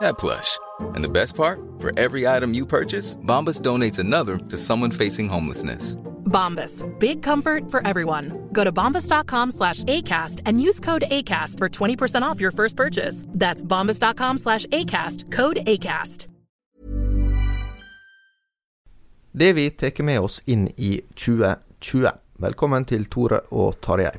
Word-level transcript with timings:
that 0.00 0.18
plush. 0.18 0.58
And 0.94 1.04
the 1.04 1.08
best 1.08 1.34
part? 1.34 1.60
For 1.78 1.98
every 1.98 2.26
item 2.26 2.54
you 2.54 2.66
purchase, 2.66 3.16
Bombas 3.16 3.62
donates 3.62 3.98
another 3.98 4.38
to 4.38 4.58
someone 4.58 4.90
facing 4.90 5.28
homelessness. 5.28 5.96
Bombas. 6.28 6.84
Big 6.98 7.22
comfort 7.22 7.70
for 7.70 7.86
everyone. 7.86 8.48
Go 8.52 8.64
to 8.64 8.72
bombas.com 8.72 9.50
slash 9.50 9.84
ACAST 9.84 10.42
and 10.46 10.60
use 10.60 10.80
code 10.80 11.04
ACAST 11.10 11.58
for 11.58 11.68
20% 11.68 12.22
off 12.22 12.40
your 12.40 12.52
first 12.52 12.76
purchase. 12.76 13.24
That's 13.28 13.64
bombas.com 13.64 14.38
slash 14.38 14.66
ACAST. 14.66 15.32
Code 15.32 15.56
ACAST. 15.66 16.28
Det 19.32 19.52
vi 19.52 19.70
tar 19.70 20.02
med 20.02 20.20
oss 20.20 20.42
inn 20.44 20.68
i 20.76 21.00
2020. 21.14 22.10
Velkommen 22.38 22.84
til 22.84 23.04
Tore 23.06 23.40
og 23.50 23.80
Tarjei. 23.80 24.16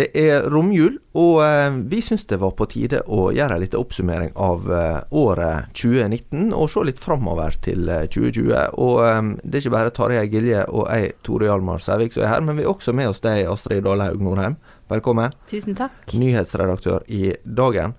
Det 0.00 0.06
er 0.16 0.46
romjul, 0.48 0.94
og 1.20 1.42
eh, 1.44 1.74
vi 1.90 1.98
syns 2.00 2.22
det 2.30 2.38
var 2.40 2.54
på 2.56 2.64
tide 2.72 3.02
å 3.12 3.26
gjøre 3.36 3.58
en 3.58 3.60
liten 3.60 3.80
oppsummering 3.82 4.30
av 4.40 4.70
eh, 4.72 5.00
året 5.20 5.74
2019, 5.76 6.54
og 6.56 6.70
se 6.72 6.84
litt 6.88 7.02
framover 7.02 7.58
til 7.60 7.90
eh, 7.92 8.06
2020. 8.08 8.78
Og 8.80 9.00
eh, 9.04 9.18
det 9.42 9.58
er 9.58 9.64
ikke 9.66 9.74
bare 9.74 9.92
Tarjei 9.98 10.22
Gilje 10.32 10.62
og 10.72 10.86
jeg, 10.88 11.10
Tore 11.26 11.50
Hjalmar 11.50 11.82
Sævik, 11.84 12.14
som 12.16 12.24
er 12.24 12.32
her, 12.32 12.46
men 12.46 12.56
vi 12.56 12.64
er 12.64 12.70
også 12.72 12.94
med 12.96 13.10
oss 13.10 13.20
deg, 13.26 13.42
Astrid 13.50 13.84
Dalhaug 13.84 14.24
Norheim. 14.24 14.56
Velkommen. 14.88 15.36
Tusen 15.50 15.76
takk. 15.76 16.14
Nyhetsredaktør 16.16 17.04
i 17.12 17.34
Dagen. 17.44 17.92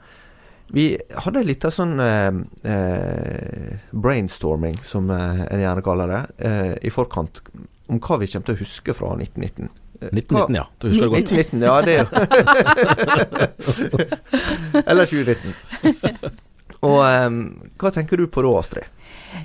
Vi 0.73 0.87
hadde 1.21 1.45
litt 1.45 1.69
av 1.69 1.75
sånn 1.75 2.01
eh, 2.01 2.33
brainstorming, 3.93 4.81
som 4.87 5.13
en 5.13 5.61
gjerne 5.67 5.85
kaller 5.85 6.15
det, 6.15 6.23
eh, 6.49 6.73
i 6.81 6.95
forkant 6.95 7.43
om 7.91 8.01
hva 8.01 8.17
vi 8.17 8.31
kommer 8.31 8.49
til 8.49 8.57
å 8.57 8.63
huske 8.63 8.97
fra 8.97 9.13
1919. 9.19 9.69
Eh, 10.01 10.07
1919, 10.11 10.55
ja. 10.55 10.67
Du 10.77 10.87
husker 10.87 11.03
det 11.03 11.09
godt. 11.09 11.31
1919, 11.31 11.61
ja, 11.61 11.81
det 11.81 11.93
er 11.93 11.99
jo 12.01 12.07
Eller 14.91 15.05
2019. 15.05 15.53
Og 16.81 16.99
um, 17.05 17.37
hva 17.77 17.91
tenker 17.93 18.17
du 18.17 18.25
på 18.31 18.41
da, 18.41 18.49
Astrid? 18.57 18.89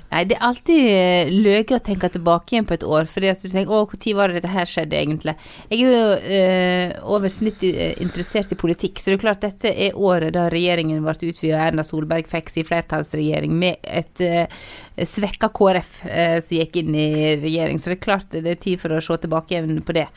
Nei, 0.07 0.23
det 0.27 0.35
er 0.37 0.45
alltid 0.47 0.87
eh, 0.91 1.29
løye 1.31 1.77
å 1.77 1.83
tenke 1.83 2.09
tilbake 2.11 2.55
igjen 2.55 2.67
på 2.67 2.75
et 2.75 2.85
år, 2.87 3.07
fordi 3.11 3.29
at 3.31 3.43
du 3.43 3.47
tenker 3.51 3.73
å, 3.75 3.83
når 3.87 4.15
var 4.17 4.31
det 4.31 4.39
dette 4.39 4.51
her 4.51 4.69
skjedde 4.69 4.97
egentlig? 4.99 5.35
Jeg 5.69 5.77
er 5.77 5.83
jo 5.83 6.01
øh, 6.39 6.95
over 7.15 7.31
snittet 7.31 7.75
eh, 7.75 7.93
interessert 8.03 8.51
i 8.51 8.59
politikk, 8.59 8.99
så 8.99 9.11
det 9.11 9.17
er 9.17 9.23
klart 9.23 9.45
dette 9.45 9.71
er 9.71 9.95
året 9.95 10.35
da 10.35 10.47
regjeringen 10.51 11.03
ble 11.03 11.15
utvidet 11.17 11.53
og 11.53 11.63
Erna 11.69 11.85
Solberg 11.87 12.27
fikk 12.31 12.51
sin 12.51 12.67
flertallsregjering 12.67 13.55
med 13.59 13.79
et 13.83 14.23
øh, 14.27 14.59
svekka 15.07 15.51
KrF 15.55 15.93
øh, 16.07 16.37
som 16.43 16.57
gikk 16.59 16.81
inn 16.81 16.97
i 16.97 17.09
regjering, 17.43 17.79
så 17.79 17.91
det 17.91 17.99
er 17.99 18.05
klart 18.07 18.35
det 18.35 18.57
er 18.57 18.61
tid 18.63 18.83
for 18.83 18.95
å 18.95 19.03
se 19.03 19.19
tilbake 19.23 19.55
igjen 19.55 19.83
på 19.87 19.95
det. 19.99 20.07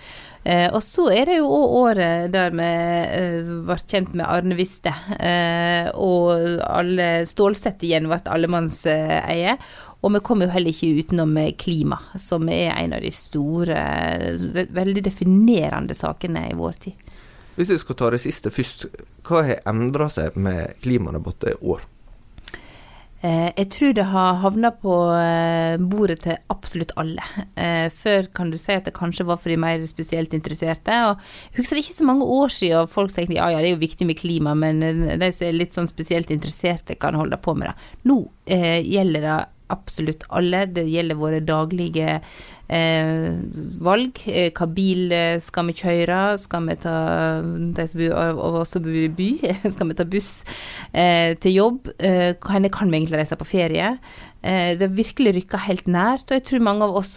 Eh, 0.45 0.69
og 0.73 0.81
så 0.81 1.11
er 1.13 1.29
det 1.29 1.37
jo 1.37 1.51
òg 1.53 1.75
året 1.83 2.31
der 2.33 2.55
vi 2.57 2.65
eh, 2.65 3.51
ble 3.67 3.77
kjent 3.85 4.15
med 4.17 4.25
Arne 4.25 4.57
Viste, 4.57 4.93
eh, 5.21 5.91
og 5.93 6.63
alle 6.65 7.27
Stålsett 7.29 7.85
igjen 7.85 8.09
ble 8.09 8.23
allemannseie. 8.25 9.59
Og 10.01 10.15
vi 10.15 10.23
kommer 10.25 10.49
jo 10.49 10.55
heller 10.55 10.73
ikke 10.73 11.05
utenom 11.05 11.37
eh, 11.37 11.53
klima, 11.61 12.01
som 12.17 12.49
er 12.49 12.73
en 12.73 12.97
av 12.97 13.05
de 13.05 13.13
store, 13.13 13.85
veldig 14.73 15.05
definerende 15.05 15.97
sakene 15.99 16.47
i 16.49 16.57
vår 16.57 16.83
tid. 16.87 17.17
Hvis 17.59 17.75
vi 17.75 17.81
skal 17.83 17.99
ta 18.01 18.09
det 18.15 18.23
siste 18.25 18.53
først, 18.55 18.87
hva 19.29 19.45
har 19.45 19.65
endra 19.69 20.09
seg 20.09 20.39
med 20.41 20.79
klimadebatten 20.81 21.53
i 21.53 21.59
år? 21.69 21.85
Eh, 23.21 23.51
jeg 23.53 23.69
tror 23.75 23.93
det 23.97 24.07
har 24.09 24.39
havna 24.41 24.71
på 24.81 24.95
eh, 25.13 25.77
bordet 25.93 26.23
til 26.25 26.39
absolutt 26.53 26.95
alle. 27.01 27.25
Eh, 27.61 27.91
før 27.93 28.31
kan 28.37 28.53
du 28.53 28.57
si 28.61 28.73
at 28.73 28.89
det 28.89 28.97
kanskje 28.97 29.27
var 29.29 29.41
for 29.43 29.53
de 29.53 29.59
mer 29.61 29.85
spesielt 29.91 30.33
interesserte. 30.37 30.97
Og 31.11 31.21
jeg 31.53 31.61
husker 31.61 31.77
det 31.77 31.85
ikke 31.85 31.99
så 31.99 32.09
mange 32.09 32.29
år 32.41 32.55
siden 32.57 32.91
folk 32.91 33.13
tenkte 33.13 33.37
ja 33.37 33.51
ja, 33.53 33.61
det 33.61 33.73
er 33.73 33.77
jo 33.77 33.85
viktig 33.85 34.09
med 34.09 34.21
klima, 34.21 34.57
men 34.57 34.81
de 34.81 35.33
som 35.37 35.49
er 35.49 35.59
litt 35.59 35.77
sånn 35.77 35.91
spesielt 35.91 36.33
interesserte, 36.33 36.97
kan 37.01 37.19
holde 37.19 37.37
på 37.41 37.55
med 37.59 37.71
det. 37.71 37.91
Nå 38.09 38.23
eh, 38.49 38.81
gjelder 38.89 39.27
det 39.27 39.39
absolutt 39.71 40.25
alle. 40.35 40.65
Det 40.67 40.89
gjelder 40.89 41.19
våre 41.21 41.45
daglige 41.45 42.19
eh, 42.71 43.35
valg. 43.83 44.23
Eh, 44.31 44.51
hva 44.55 44.69
bil 44.71 45.13
eh, 45.15 45.37
skal 45.43 45.71
vi 45.71 45.77
kjøre? 45.81 46.21
Skal 46.41 46.67
vi 46.69 46.77
ta 46.81 46.97
de 47.43 47.87
som 47.91 48.03
bor 48.03 48.17
av 48.17 48.41
bor 48.85 48.99
i 49.03 49.09
by? 49.13 49.31
skal 49.75 49.91
vi 49.91 49.99
ta 49.99 50.07
buss 50.09 50.33
eh, 50.93 51.37
til 51.43 51.57
jobb? 51.57 51.93
Eh, 51.99 52.33
kan, 52.41 52.63
vi 52.63 52.71
egentlig 52.71 53.21
reise 53.21 53.39
på 53.41 53.49
ferie? 53.49 53.93
Eh, 54.41 54.73
det 54.79 54.87
har 54.87 54.97
virkelig 54.97 55.35
rykka 55.37 55.61
helt 55.67 55.91
nært, 55.91 56.31
og 56.31 56.39
jeg 56.39 56.47
tror 56.49 56.65
mange 56.65 56.87
av 56.87 56.97
oss, 57.03 57.13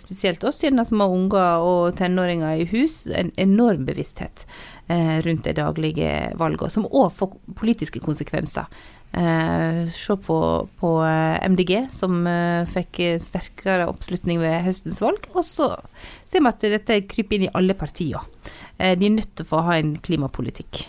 spesielt 0.00 0.44
oss 0.44 0.64
som 0.64 1.04
har 1.04 1.12
unger 1.12 1.62
og 1.62 1.94
tenåringer 2.00 2.64
i 2.64 2.68
hus, 2.72 3.04
en 3.06 3.30
enorm 3.36 3.86
bevissthet 3.86 4.46
rundt 4.84 5.46
de 5.46 5.54
daglige 5.56 6.08
valgene, 6.36 6.68
som 6.68 6.84
òg 6.84 7.06
får 7.16 7.30
politiske 7.56 8.02
konsekvenser. 8.04 8.66
Eh, 9.14 9.88
se 9.88 10.16
på, 10.16 10.68
på 10.80 10.90
eh, 11.04 11.46
MDG, 11.48 11.86
som 11.90 12.26
eh, 12.26 12.66
fikk 12.66 12.98
sterkere 13.22 13.86
oppslutning 13.86 14.40
ved 14.42 14.64
høstens 14.66 14.98
valg. 15.04 15.28
Og 15.38 15.46
så 15.46 15.68
ser 16.26 16.42
vi 16.42 16.50
at 16.50 16.66
dette 16.74 16.96
kryper 17.10 17.38
inn 17.38 17.46
i 17.46 17.52
alle 17.54 17.76
partier. 17.78 18.26
Eh, 18.76 18.96
de 18.98 19.06
er 19.06 19.14
nødt 19.14 19.36
til 19.36 19.46
å 19.46 19.50
få 19.52 19.62
ha 19.68 19.78
en 19.78 19.94
klimapolitikk. 20.02 20.82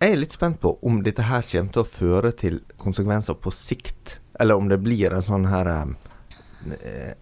Jeg 0.00 0.12
er 0.12 0.20
litt 0.20 0.32
spent 0.36 0.62
på 0.64 0.74
om 0.84 1.02
dette 1.04 1.28
her 1.28 1.44
kommer 1.50 1.76
til 1.76 1.84
å 1.84 1.88
føre 1.88 2.32
til 2.36 2.58
konsekvenser 2.80 3.36
på 3.40 3.52
sikt, 3.52 4.18
eller 4.40 4.56
om 4.56 4.72
det 4.72 4.80
blir 4.84 5.12
en 5.12 5.24
sånn 5.24 5.48
her 5.52 5.72
eh, 5.76 7.12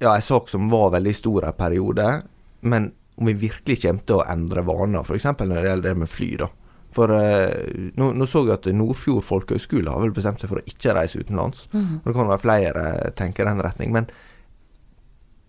Ja, 0.00 0.10
en 0.16 0.24
sak 0.24 0.48
som 0.52 0.72
var 0.72 0.90
veldig 0.96 1.14
stor 1.16 1.50
en 1.50 1.56
periode, 1.56 2.08
men 2.64 2.92
om 3.20 3.28
vi 3.28 3.36
virkelig 3.44 3.82
kommer 3.84 4.08
til 4.08 4.18
å 4.18 4.26
endre 4.26 4.64
vaner, 4.66 5.04
f.eks. 5.04 5.30
når 5.38 5.54
det 5.54 5.68
gjelder 5.68 5.88
det 5.92 5.98
med 6.00 6.10
fly, 6.10 6.30
da. 6.40 6.48
For 6.94 7.10
eh, 7.16 7.90
nå, 7.98 8.12
nå 8.14 8.26
så 8.30 8.44
jeg 8.46 8.58
at 8.58 8.68
Nordfjord 8.74 9.24
folkehøgskole 9.26 9.90
har 9.90 10.02
vel 10.04 10.14
bestemt 10.14 10.42
seg 10.42 10.50
for 10.52 10.60
å 10.60 10.68
ikke 10.70 10.94
reise 10.96 11.22
utenlands. 11.22 11.66
Mm. 11.74 11.98
Og 12.00 12.06
Det 12.06 12.14
kan 12.16 12.30
være 12.30 12.44
flere 12.44 12.84
tenker 13.18 13.44
i 13.44 13.50
den 13.50 13.64
retning. 13.66 13.94
Men 13.94 14.06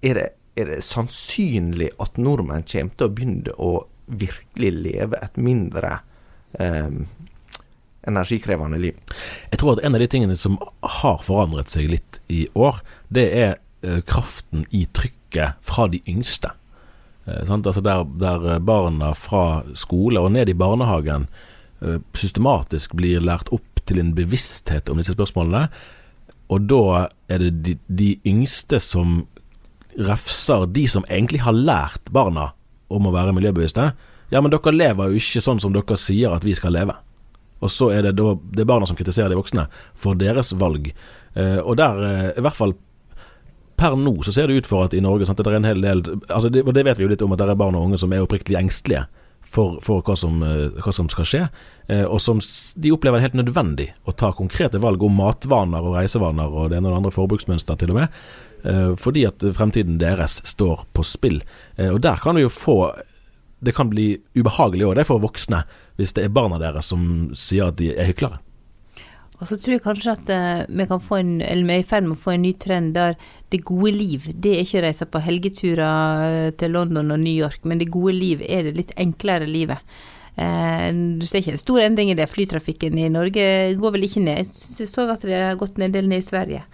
er 0.05 0.19
det, 0.19 0.29
er 0.57 0.71
det 0.71 0.79
sannsynlig 0.85 1.91
at 2.01 2.17
nordmenn 2.21 2.65
kommer 2.69 2.97
til 2.97 3.07
å 3.07 3.13
begynne 3.13 3.55
å 3.61 3.71
virkelig 4.05 4.71
leve 4.85 5.19
et 5.21 5.37
mindre 5.41 5.99
eh, 6.61 6.99
energikrevende 8.09 8.81
liv? 8.81 8.97
Jeg 9.51 9.61
tror 9.61 9.75
at 9.75 9.85
en 9.85 9.97
av 9.97 10.03
de 10.03 10.09
tingene 10.11 10.37
som 10.39 10.57
har 11.01 11.21
forandret 11.25 11.73
seg 11.73 11.89
litt 11.93 12.21
i 12.33 12.45
år, 12.57 12.81
det 13.13 13.29
er 13.37 13.57
eh, 13.85 14.01
kraften 14.07 14.65
i 14.73 14.85
trykket 14.89 15.61
fra 15.65 15.89
de 15.91 16.01
yngste. 16.09 16.53
Eh. 17.25 17.43
Altså 17.49 17.81
der, 17.81 18.05
der 18.21 18.59
barna 18.59 19.13
fra 19.17 19.63
skole 19.77 20.21
og 20.21 20.31
ned 20.35 20.49
i 20.49 20.57
barnehagen 20.57 21.27
eh, 21.81 21.99
systematisk 22.13 22.95
blir 22.97 23.23
lært 23.23 23.51
opp 23.55 23.81
til 23.85 24.01
en 24.01 24.15
bevissthet 24.17 24.89
om 24.89 24.97
disse 25.01 25.13
spørsmålene. 25.13 25.67
og 26.49 26.61
da 26.69 27.09
er 27.29 27.39
det 27.41 27.51
de, 27.65 27.77
de 27.87 28.09
yngste 28.25 28.79
som 28.79 29.23
refser 29.97 30.65
de 30.65 30.87
som 30.87 31.05
egentlig 31.09 31.41
har 31.41 31.55
lært 31.55 32.11
barna 32.11 32.51
om 32.87 33.07
å 33.07 33.13
være 33.15 33.33
miljøbevisste. 33.33 33.93
Ja, 34.29 34.41
men 34.41 34.51
dere 34.53 34.73
lever 34.73 35.09
jo 35.09 35.21
ikke 35.21 35.41
sånn 35.41 35.61
som 35.61 35.73
dere 35.73 35.97
sier 35.97 36.33
at 36.35 36.45
vi 36.45 36.53
skal 36.57 36.75
leve. 36.75 36.93
Og 37.63 37.71
så 37.71 37.89
er 37.95 38.05
det 38.05 38.15
da 38.19 38.33
det 38.35 38.65
er 38.65 38.69
barna 38.69 38.85
som 38.85 38.97
kritiserer 38.97 39.31
de 39.31 39.39
voksne 39.39 39.67
for 39.97 40.17
deres 40.19 40.51
valg. 40.59 40.91
Eh, 41.33 41.59
og 41.61 41.77
der, 41.79 42.01
eh, 42.03 42.31
i 42.37 42.43
hvert 42.43 42.57
fall 42.57 42.75
per 43.75 43.97
nå, 43.99 44.15
så 44.23 44.31
ser 44.31 44.47
det 44.47 44.61
ut 44.61 44.69
for 44.69 44.87
at 44.87 44.95
i 44.95 45.03
Norge 45.03 45.27
sant, 45.27 45.41
det 45.41 45.51
er 45.51 45.59
en 45.59 45.67
hel 45.67 45.83
del 45.83 46.03
altså 46.29 46.49
det, 46.49 46.63
Og 46.63 46.73
det 46.75 46.85
vet 46.87 46.99
vi 46.99 47.05
jo 47.05 47.11
litt 47.11 47.23
om, 47.25 47.33
at 47.35 47.41
det 47.41 47.51
er 47.51 47.59
barn 47.59 47.75
og 47.75 47.89
unge 47.89 47.99
som 48.01 48.13
er 48.13 48.23
oppriktig 48.23 48.57
engstelige 48.59 49.05
for, 49.55 49.79
for 49.83 50.03
hva, 50.05 50.15
som, 50.19 50.41
eh, 50.43 50.81
hva, 50.81 50.93
som, 50.93 51.09
skal 51.11 51.27
skje. 51.29 51.43
Eh, 51.87 52.03
og 52.03 52.19
som 52.23 52.41
de 52.75 52.91
opplever 52.93 53.19
det 53.19 53.29
helt 53.29 53.39
nødvendig 53.39 53.89
å 54.07 54.15
ta 54.17 54.33
konkrete 54.35 54.81
valg 54.83 55.03
om 55.05 55.15
matvaner 55.19 55.85
og 55.85 55.97
reisevaner 55.99 56.51
og 56.51 56.71
det 56.71 56.79
ene 56.79 56.89
og 56.89 56.95
det 56.95 57.01
andre 57.03 57.15
forbruksmønster 57.15 57.79
til 57.79 57.93
og 57.93 58.01
med. 58.01 58.21
Eh, 58.65 58.93
fordi 58.99 59.25
at 59.29 59.45
fremtiden 59.55 59.99
deres 60.01 60.41
står 60.47 60.87
på 60.95 61.05
spill. 61.07 61.41
Og 61.91 61.99
der 62.03 62.21
kan 62.23 62.37
vi 62.37 62.45
jo 62.45 62.53
få 62.53 62.79
Det 63.65 63.73
kan 63.73 63.87
bli 63.89 64.19
ubehagelig 64.35 64.83
òg, 64.85 64.95
det 64.95 65.05
for 65.07 65.17
voksne, 65.17 65.63
hvis 65.97 66.11
det 66.13 66.25
er 66.25 66.33
barna 66.35 66.59
deres 66.59 66.85
som 66.91 67.31
sier 67.33 67.71
at 67.71 67.77
de 67.79 67.87
er 67.95 68.05
hyklere. 68.11 68.37
Og 69.35 69.47
så 69.49 69.57
tror 69.59 69.75
jeg 69.75 69.83
kanskje 69.83 70.15
at 70.15 70.29
uh, 70.31 70.63
vi 70.71 70.87
kan 70.87 71.01
få 71.03 71.19
en, 71.19 71.31
eller 71.43 71.67
vi 71.67 71.75
er 71.75 71.83
i 71.83 71.87
ferd 71.87 72.07
med 72.07 72.15
å 72.15 72.23
få 72.23 72.35
en 72.35 72.45
ny 72.45 72.53
trend 72.61 72.93
der 72.95 73.17
det 73.51 73.65
gode 73.67 73.91
liv, 73.95 74.29
det 74.31 74.53
er 74.55 74.63
ikke 74.63 74.79
å 74.79 74.85
reise 74.87 75.07
på 75.11 75.21
helgeturer 75.23 76.53
til 76.59 76.75
London 76.75 77.13
og 77.13 77.21
New 77.21 77.35
York, 77.35 77.61
men 77.67 77.81
det 77.81 77.91
gode 77.93 78.15
liv 78.15 78.43
er 78.47 78.67
det 78.67 78.77
litt 78.79 78.95
enklere 78.99 79.47
livet. 79.47 79.83
Eh, 80.35 80.89
du 80.91 81.23
ser 81.27 81.39
ikke 81.39 81.53
en 81.55 81.61
stor 81.61 81.83
endring 81.85 82.11
i 82.11 82.17
det. 82.17 82.27
Flytrafikken 82.31 82.97
i 82.99 83.07
Norge 83.11 83.45
går 83.79 83.95
vel 83.95 84.07
ikke 84.07 84.23
ned. 84.25 84.51
Jeg 84.79 84.89
så 84.91 85.07
at 85.11 85.23
det 85.23 85.39
har 85.39 85.59
gått 85.59 85.79
en 85.79 85.93
del 85.93 86.09
ned 86.11 86.23
i 86.23 86.27
Sverige. 86.27 86.65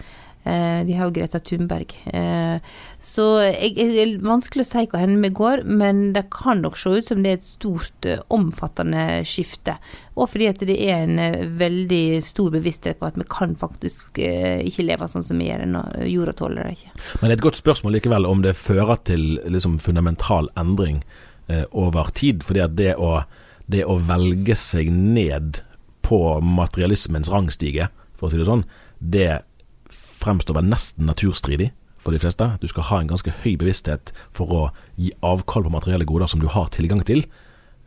Eh, 0.43 0.81
de 0.88 0.95
har 0.97 1.05
jo 1.05 1.13
Greta 1.13 1.39
Thunberg. 1.39 1.93
Eh, 2.13 2.57
så 2.99 3.25
jeg, 3.45 3.75
det 3.77 4.01
er 4.01 4.13
vanskelig 4.25 4.65
å 4.65 4.69
si 4.71 4.85
hva 4.89 5.01
hender 5.03 5.21
med 5.21 5.35
går, 5.38 5.63
men 5.69 6.01
det 6.15 6.25
kan 6.33 6.63
nok 6.65 6.79
se 6.79 6.95
ut 6.97 7.11
som 7.11 7.21
det 7.21 7.33
er 7.33 7.39
et 7.39 7.45
stort, 7.45 8.07
eh, 8.09 8.23
omfattende 8.33 9.21
skifte. 9.27 9.77
Og 10.17 10.31
fordi 10.33 10.49
at 10.49 10.63
det 10.65 10.77
er 10.81 11.05
en 11.05 11.51
veldig 11.59 12.21
stor 12.25 12.51
bevissthet 12.53 12.99
på 12.99 13.09
at 13.09 13.19
vi 13.19 13.25
kan 13.31 13.53
faktisk 13.57 14.19
ikke 14.21 14.85
leve 14.85 15.07
sånn 15.09 15.25
som 15.25 15.39
vi 15.39 15.47
gjør. 15.47 15.63
Jorda 16.09 16.33
tåler 16.38 16.67
det 16.67 16.75
ikke. 16.79 16.91
Men 17.21 17.29
det 17.29 17.31
er 17.31 17.39
et 17.39 17.45
godt 17.47 17.61
spørsmål 17.61 17.95
likevel 17.97 18.27
om 18.29 18.43
det 18.43 18.57
fører 18.59 18.99
til 19.07 19.39
liksom 19.45 19.79
fundamental 19.81 20.49
endring 20.59 21.01
eh, 21.47 21.63
over 21.71 22.11
tid. 22.13 22.43
fordi 22.43 22.65
at 22.65 22.75
det 22.75 22.95
å, 22.97 23.23
det 23.71 23.85
å 23.85 23.97
velge 23.97 24.57
seg 24.57 24.91
ned 24.91 25.61
på 26.01 26.41
materialismens 26.43 27.29
rangstige, 27.31 27.89
for 28.17 28.27
å 28.27 28.33
si 28.33 28.41
det 28.41 28.49
sånn, 28.49 28.65
det 28.99 29.41
fremstår 30.21 30.59
vel 30.59 30.69
nesten 30.71 31.09
naturstridig 31.09 31.71
for 32.01 32.15
de 32.15 32.21
fleste. 32.21 32.47
Du 32.62 32.68
skal 32.69 32.88
ha 32.89 33.01
en 33.01 33.12
ganske 33.12 33.33
høy 33.44 33.56
bevissthet 33.62 34.13
for 34.35 34.53
å 34.53 34.63
gi 34.97 35.13
avkall 35.25 35.68
på 35.68 35.73
materielle 35.73 36.07
goder 36.09 36.31
som 36.31 36.41
du 36.41 36.50
har 36.51 36.71
tilgang 36.73 37.03
til. 37.06 37.25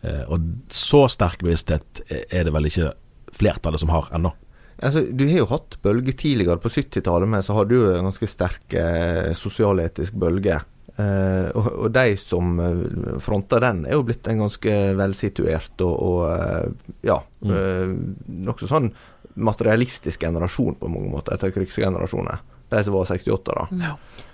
Eh, 0.02 0.22
og 0.28 0.44
så 0.72 1.06
sterk 1.10 1.42
bevissthet 1.42 2.04
er 2.10 2.46
det 2.46 2.54
vel 2.54 2.70
ikke 2.70 2.92
flertallet 3.34 3.82
som 3.82 3.92
har 3.94 4.10
ennå. 4.14 4.34
Altså, 4.82 5.04
du 5.06 5.26
har 5.28 5.44
jo 5.44 5.50
hatt 5.52 5.78
bølge 5.84 6.14
tidligere. 6.18 6.60
På 6.62 6.72
70-tallet 6.72 7.30
men 7.30 7.44
så 7.46 7.56
hadde 7.58 7.74
du 7.74 7.90
en 7.90 8.08
ganske 8.08 8.28
sterk 8.30 8.78
eh, 8.78 9.32
sosialetisk 9.38 10.16
bølge. 10.18 10.58
Eh, 10.94 11.48
og, 11.58 11.68
og, 11.72 11.88
de 11.94 12.14
som 12.18 12.58
eh, 12.62 12.82
fronter 13.22 13.62
den, 13.64 13.84
er 13.86 13.98
jo 13.98 14.04
blitt 14.06 14.28
en 14.30 14.44
ganske 14.44 14.76
velsituert 14.98 15.82
og, 15.86 15.94
og 15.94 16.20
eh, 16.30 16.92
ja, 17.10 17.18
mm. 17.42 17.54
eh, 17.58 17.94
nokså 18.46 18.70
sånn 18.70 18.92
materialistisk 19.34 20.20
generasjon 20.20 20.76
på 20.78 20.90
mange 20.90 21.10
måter, 21.10 21.34
etter 21.34 21.52
krigsgenerasjoner. 21.54 22.42
De 22.72 22.84
som 22.84 22.94
var 22.94 23.04
68, 23.10 23.52
da. 23.54 23.66
Ja. 23.82 23.92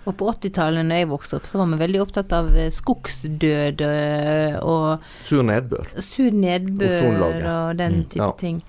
Og 0.09 0.17
på 0.17 0.29
80-tallet, 0.31 0.87
når 0.87 1.03
jeg 1.03 1.11
vokste 1.11 1.41
opp, 1.41 1.49
så 1.51 1.61
var 1.61 1.69
vi 1.73 1.81
veldig 1.83 2.01
opptatt 2.05 2.33
av 2.33 2.49
eh, 2.57 2.71
skogsdød 2.73 3.83
eh, 3.85 4.57
og 4.65 5.05
Sur 5.27 5.45
nedbør. 5.45 5.91
Sur 6.05 6.33
nedbør 6.33 7.11
og, 7.11 7.37
og 7.43 7.77
den 7.81 8.01
mm. 8.01 8.07
type 8.15 8.25
ja. 8.25 8.31
ting. 8.41 8.63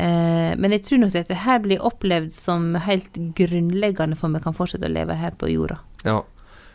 Eh, 0.00 0.52
men 0.58 0.74
jeg 0.74 0.84
tror 0.88 1.02
nok 1.04 1.14
dette 1.14 1.38
her 1.44 1.62
blir 1.62 1.84
opplevd 1.84 2.34
som 2.34 2.72
helt 2.86 3.20
grunnleggende 3.38 4.18
for 4.18 4.32
at 4.32 4.40
vi 4.40 4.44
kan 4.48 4.56
fortsette 4.56 4.88
å 4.88 4.94
leve 4.94 5.18
her 5.20 5.36
på 5.38 5.52
jorda. 5.52 5.78
Ja, 6.08 6.22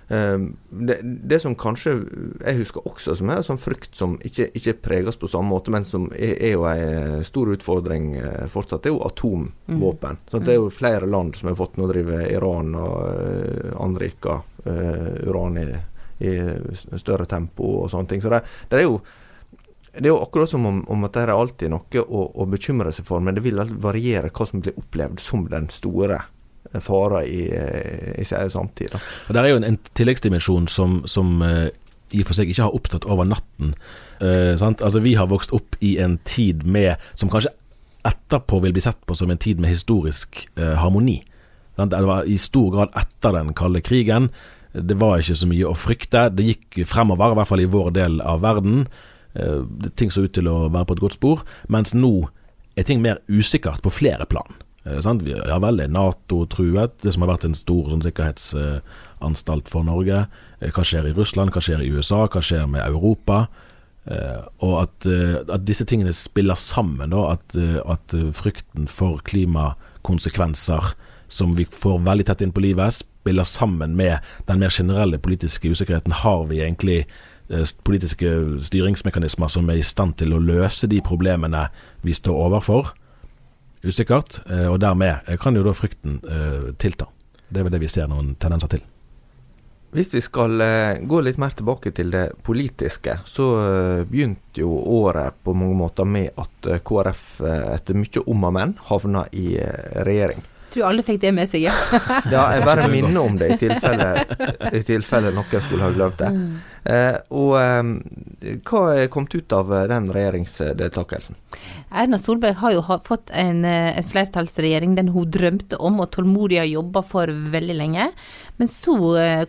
det, 0.09 0.99
det, 1.03 1.39
som 1.39 1.55
kanskje 1.59 1.91
jeg 2.39 2.59
husker 2.61 2.85
også 2.87 3.17
som 3.19 3.31
er 3.33 3.41
sånn 3.43 3.59
frykt 3.59 3.97
som 3.97 4.13
ikke, 4.23 4.45
ikke 4.55 4.77
preges 4.85 5.19
på 5.19 5.27
samme 5.27 5.51
måte, 5.51 5.73
men 5.73 5.83
som 5.87 6.05
er, 6.15 6.37
er 6.47 6.53
jo 6.53 6.63
en 6.69 7.25
stor 7.27 7.51
utfordring 7.51 8.13
eh, 8.21 8.45
fortsatt, 8.51 8.85
det 8.85 8.93
er 8.93 8.95
jo 8.95 9.03
atomvåpen. 9.03 10.21
Mm. 10.31 10.39
det 10.45 10.53
er 10.53 10.59
jo 10.61 10.71
flere 10.71 11.09
land 11.11 11.35
som 11.35 11.51
har 11.51 11.59
fått 11.59 11.75
Nå 11.77 11.89
driver 11.91 12.23
Iran 12.23 12.71
og 12.79 12.95
uh, 13.03 13.75
anriker 13.83 14.39
uh, 14.65 15.27
uran 15.27 15.59
i, 15.59 15.67
i, 16.23 16.33
større 16.97 17.27
tempo 17.29 17.67
og 17.83 17.91
sånne 17.91 18.13
ting. 18.13 18.23
Så 18.23 18.31
det, 18.31 18.41
det 18.71 18.79
er 18.79 18.87
jo 18.87 19.01
det 19.97 20.05
er 20.05 20.13
jo 20.13 20.21
akkurat 20.21 20.49
som 20.49 20.65
om, 20.69 20.83
om 20.93 21.05
at 21.07 21.15
det 21.15 21.23
er 21.25 21.33
alltid 21.33 21.71
noe 21.73 22.01
å, 22.05 22.23
å, 22.37 22.45
bekymre 22.49 22.91
seg 22.93 23.07
for, 23.07 23.21
men 23.23 23.35
det 23.35 23.43
vil 23.45 23.59
variere 23.81 24.29
hva 24.29 24.45
som 24.45 24.61
blir 24.61 24.77
opplevd 24.77 25.21
som 25.23 25.47
den 25.49 25.69
store 25.73 26.21
farer 26.83 27.27
i, 27.27 27.43
i 28.21 28.25
sin 28.25 28.49
samtid. 28.49 28.93
Da. 28.93 29.01
Og 29.27 29.35
Det 29.35 29.43
er 29.43 29.51
jo 29.51 29.59
en, 29.61 29.67
en 29.67 29.79
tilleggsdimensjon 29.97 30.67
som, 30.71 30.99
som 31.09 31.41
uh, 31.41 31.67
i 32.13 32.23
og 32.23 32.29
for 32.29 32.37
seg 32.37 32.51
ikke 32.51 32.67
har 32.67 32.75
oppstått 32.75 33.07
over 33.09 33.27
natten. 33.27 33.73
Uh, 34.21 34.55
altså 34.59 35.01
Vi 35.03 35.15
har 35.19 35.31
vokst 35.31 35.53
opp 35.55 35.77
i 35.81 35.97
en 36.03 36.17
tid 36.27 36.65
med 36.65 36.95
som 37.15 37.31
kanskje 37.31 37.53
etterpå 38.07 38.61
vil 38.63 38.75
bli 38.75 38.83
sett 38.83 39.01
på 39.05 39.15
som 39.19 39.31
en 39.31 39.41
tid 39.41 39.59
med 39.59 39.73
historisk 39.73 40.45
eh, 40.55 40.77
harmoni. 40.79 41.17
Sant? 41.75 41.91
Det 41.91 42.07
var 42.07 42.23
i 42.23 42.37
stor 42.39 42.69
grad 42.71 42.93
etter 42.95 43.33
den 43.35 43.49
kalde 43.57 43.81
krigen. 43.83 44.29
Det 44.71 44.95
var 44.95 45.19
ikke 45.19 45.35
så 45.35 45.49
mye 45.49 45.67
å 45.67 45.75
frykte. 45.75 46.21
Det 46.31 46.45
gikk 46.45 46.77
fremover, 46.87 47.33
i 47.33 47.39
hvert 47.41 47.49
fall 47.49 47.65
i 47.65 47.67
vår 47.67 47.89
del 47.97 48.21
av 48.23 48.45
verden. 48.45 48.85
ting 49.99 50.13
så 50.13 50.23
ut 50.23 50.31
til 50.33 50.47
å 50.47 50.69
være 50.69 50.87
på 50.87 50.95
et 50.95 51.03
godt 51.03 51.17
spor. 51.17 51.43
Mens 51.67 51.91
nå 51.97 52.29
er 52.77 52.87
ting 52.87 53.01
mer 53.01 53.19
usikkert 53.27 53.83
på 53.83 53.91
flere 53.91 54.25
plan. 54.29 54.55
Eh, 54.87 55.47
ja 55.47 55.59
vel, 55.61 55.81
er 55.81 55.91
Nato 55.91 56.43
truet, 56.49 56.97
det 57.03 57.13
som 57.13 57.25
har 57.25 57.33
vært 57.33 57.47
en 57.47 57.57
stor 57.57 57.89
sånn, 57.91 58.03
sikkerhetsanstalt 58.05 59.71
for 59.71 59.87
Norge. 59.87 60.25
Eh, 60.61 60.71
hva 60.71 60.85
skjer 60.87 61.09
i 61.09 61.15
Russland, 61.17 61.53
hva 61.53 61.63
skjer 61.63 61.83
i 61.83 61.91
USA, 61.91 62.25
hva 62.27 62.43
skjer 62.43 62.67
med 62.71 62.85
Europa? 62.85 63.45
Eh, 64.07 64.41
og 64.63 64.75
at, 64.85 65.07
at, 65.09 65.65
disse 65.67 65.85
tingene 65.87 66.15
spiller 66.15 66.59
sammen, 66.59 67.11
da, 67.11 67.35
at, 67.35 67.57
at, 67.57 68.17
frykten 68.37 68.87
for 68.87 69.23
klimakonsekvenser 69.27 70.93
som 71.27 71.55
vi 71.57 71.65
får 71.67 72.05
veldig 72.05 72.27
tett 72.29 72.45
inn 72.45 72.53
på 72.55 72.63
livet, 72.63 73.01
spiller 73.01 73.47
sammen 73.47 73.97
med 73.99 74.23
den 74.47 74.61
mer 74.61 74.71
generelle 74.71 75.19
politiske 75.19 75.73
usikkerheten. 75.73 76.23
Har 76.23 76.45
vi 76.47 76.61
egentlig 76.63 77.01
politiske 77.87 78.31
styringsmekanismer 78.63 79.51
som 79.51 79.67
er 79.71 79.79
i 79.79 79.83
stand 79.83 80.17
til 80.19 80.33
å 80.35 80.39
løse 80.43 80.87
de 80.87 81.01
problemene 81.03 81.65
vi 82.03 82.15
står 82.15 82.39
overfor? 82.47 82.93
Usikkert, 83.87 84.41
eh, 84.49 84.67
og 84.67 84.79
dermed 84.83 85.27
eh, 85.27 85.37
kan 85.39 85.55
jo 85.55 85.63
da 85.65 85.73
frykten 85.75 86.19
eh, 86.23 86.69
tilta. 86.79 87.09
Det 87.47 87.61
er 87.61 87.67
vel 87.67 87.75
det 87.75 87.81
vi 87.83 87.89
ser 87.91 88.09
noen 88.11 88.35
tendenser 88.39 88.71
til. 88.75 88.85
Hvis 89.95 90.11
vi 90.11 90.19
skal 90.21 90.59
gå 91.07 91.19
litt 91.23 91.37
mer 91.39 91.53
tilbake 91.55 91.93
til 91.95 92.11
det 92.11 92.25
politiske, 92.43 93.13
så 93.25 93.45
begynte 94.03 94.59
jo 94.59 94.73
året 94.99 95.37
på 95.47 95.53
mange 95.55 95.77
måter 95.79 96.05
med 96.05 96.35
at 96.35 96.67
KrF 96.83 97.21
etter 97.47 97.95
mye 97.95 98.25
om 98.27 98.43
og 98.49 98.53
men 98.53 98.75
havna 98.89 99.23
i 99.31 99.55
regjering. 100.03 100.43
Tror 100.73 100.89
alle 100.89 101.03
fikk 101.05 101.21
det 101.21 101.33
med 101.35 101.49
seg, 101.49 101.67
ja. 101.67 101.75
ja, 102.33 102.47
jeg 102.55 102.65
bare 102.67 102.87
minner 102.91 103.21
om 103.21 103.37
det 103.39 103.53
i 103.55 103.59
tilfelle, 103.61 104.09
i 104.71 104.81
tilfelle 104.83 105.31
noen 105.35 105.63
skulle 105.63 105.85
ha 105.85 105.93
glemt 105.95 106.19
det. 106.19 106.31
Mm. 106.33 106.57
Eh, 106.87 107.15
og 107.35 107.53
eh, 107.59 108.53
hva 108.67 108.81
er 108.95 109.09
kommet 109.11 109.35
ut 109.35 109.53
av 109.55 109.71
eh, 109.75 109.87
den 109.91 110.07
regjeringsdeltakelsen? 110.15 111.35
Erna 111.91 112.19
Solberg 112.21 112.59
har 112.61 112.75
jo 112.75 112.83
fått 113.03 113.31
en, 113.35 113.63
en 113.67 114.07
flertallsregjering, 114.07 114.95
den 114.95 115.11
hun 115.15 115.27
drømte 115.31 115.79
om 115.83 115.99
og 116.03 116.11
tålmodig 116.15 116.61
har 116.61 116.69
jobba 116.69 117.03
for 117.07 117.31
veldig 117.31 117.77
lenge. 117.79 118.09
Men 118.59 118.71
så 118.71 118.97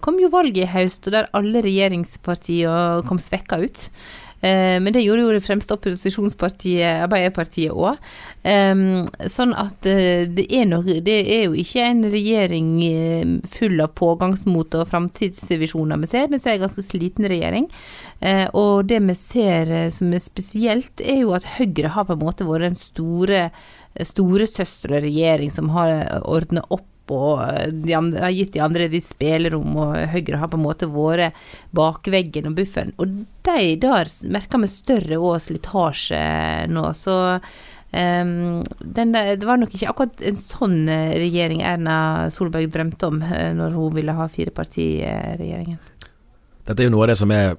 kom 0.05 0.19
jo 0.23 0.31
valget 0.33 0.65
i 0.67 0.71
høst, 0.71 1.07
og 1.07 1.15
der 1.15 1.31
alle 1.37 1.63
regjeringspartiene 1.67 3.07
kom 3.09 3.23
svekka 3.23 3.59
ut. 3.63 3.89
Eh, 4.41 4.79
men 4.81 4.93
det 4.95 5.03
gjorde 5.03 5.25
jo 5.25 5.35
det 5.35 5.43
fremste 5.43 5.75
opposisjonspartiet, 5.75 7.05
Arbeiderpartiet 7.05 7.75
òg. 7.75 7.99
Sånn 9.29 9.55
at 9.59 9.89
eh, 9.91 10.29
det 10.31 10.47
er, 10.55 10.69
noe, 10.71 10.99
det 11.05 11.17
er 11.35 11.49
jo 11.49 11.57
ikke 11.59 11.87
en 11.89 12.05
regjering 12.13 12.69
eh, 12.87 13.33
full 13.51 13.83
av 13.83 13.95
pågangsmot 13.99 14.79
og 14.79 14.91
framtidsvisjoner 14.93 16.03
vi 16.05 16.11
ser, 16.11 16.31
men 16.31 16.43
ser 16.43 16.57
en 16.57 16.67
ganske 16.67 16.87
sliten 16.87 17.29
regjering. 17.29 17.67
Og 18.59 18.89
det 18.91 18.99
vi 19.07 19.15
ser 19.15 19.69
som 19.95 20.11
er 20.11 20.23
spesielt, 20.23 21.03
er 21.03 21.21
jo 21.21 21.35
at 21.37 21.47
Høyre 21.59 21.93
har 21.95 22.09
på 22.09 22.17
en 22.17 22.25
måte 22.25 22.47
vært 22.49 22.67
den 22.67 22.79
store 22.79 23.45
storesøstreregjering 23.95 25.53
som 25.55 25.71
har 25.75 26.25
ordna 26.27 26.65
opp 26.75 26.87
og 27.15 27.43
eh, 27.45 27.71
de 27.73 27.95
andre, 27.97 28.25
har 28.27 28.35
gitt 28.35 28.53
de 28.57 28.63
andre 28.65 28.91
litt 28.93 29.07
spillerom, 29.07 29.79
og 29.81 29.97
Høyre 30.13 30.43
har 30.43 30.53
på 30.53 30.59
en 30.59 30.67
måte 30.67 30.91
vært 30.93 31.39
bakveggen 31.77 32.51
og 32.51 32.59
bufferen. 32.59 32.95
Og 32.99 33.25
de 33.49 33.65
der 33.81 34.13
merker 34.29 34.63
vi 34.63 34.71
større 34.73 35.19
og 35.19 35.43
slitasje 35.45 36.23
nå, 36.73 36.87
så 36.99 37.19
Um, 37.89 38.67
den, 38.85 39.15
det 39.17 39.47
var 39.49 39.57
nok 39.57 39.73
ikke 39.73 39.89
akkurat 39.89 40.19
en 40.29 40.37
sånn 40.37 40.91
eh, 40.93 41.15
regjering 41.23 41.63
Erna 41.65 42.29
Solberg 42.29 42.69
drømte 42.69 43.09
om 43.09 43.23
uh, 43.25 43.49
når 43.57 43.79
hun 43.79 43.95
ville 43.97 44.13
ha 44.13 44.27
firepartiregjeringen. 44.29 45.79
Dette 46.69 46.85
er 46.85 46.91
jo 46.91 46.93
noe 46.93 47.07
av 47.07 47.15
det 47.15 47.17
som 47.17 47.33
er 47.33 47.57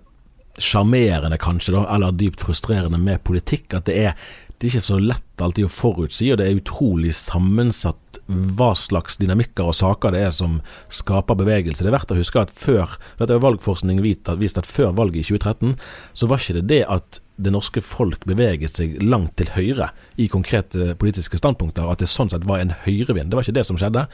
sjarmerende, 0.62 1.40
kanskje, 1.42 1.74
da, 1.74 1.88
eller 1.96 2.14
dypt 2.14 2.44
frustrerende 2.46 3.00
med 3.02 3.24
politikk. 3.26 3.74
At 3.80 3.90
det 3.90 3.98
er, 4.04 4.30
det 4.60 4.68
er 4.68 4.74
ikke 4.74 4.88
så 4.90 4.98
lett 5.00 5.42
alltid 5.44 5.70
å 5.70 5.72
forutsi, 5.72 6.26
og 6.34 6.42
det 6.42 6.50
er 6.50 6.58
utrolig 6.60 7.14
sammensatt 7.16 8.20
hva 8.28 8.74
slags 8.76 9.16
dynamikker 9.22 9.70
og 9.72 9.78
saker 9.78 10.12
det 10.14 10.24
er 10.28 10.34
som 10.36 10.58
skaper 10.94 11.38
bevegelse. 11.40 11.86
Det 11.86 11.90
er 11.90 11.96
verdt 11.96 12.12
å 12.12 12.18
huske 12.20 12.42
at 12.44 12.52
før 12.52 12.98
dette 13.22 13.38
er 13.38 13.42
valgforskning 13.46 14.02
vist 14.04 14.60
at 14.60 14.68
før 14.68 14.92
valget 14.98 15.24
i 15.24 15.38
2013, 15.40 15.78
så 16.12 16.28
var 16.30 16.44
ikke 16.44 16.60
det 16.60 16.68
det 16.74 16.82
at 16.92 17.22
det 17.40 17.54
norske 17.56 17.80
folk 17.80 18.26
beveget 18.28 18.76
seg 18.82 18.98
langt 19.00 19.38
til 19.40 19.54
høyre 19.56 19.94
i 20.20 20.28
konkrete 20.28 20.92
politiske 21.00 21.40
standpunkter, 21.40 21.88
at 21.88 22.04
det 22.04 22.10
sånn 22.12 22.32
sett 22.34 22.44
var 22.50 22.60
en 22.60 22.76
høyrevind. 22.84 23.32
Det 23.32 23.40
var 23.40 23.48
ikke 23.48 23.62
det 23.62 23.66
som 23.70 23.80
skjedde, 23.80 24.10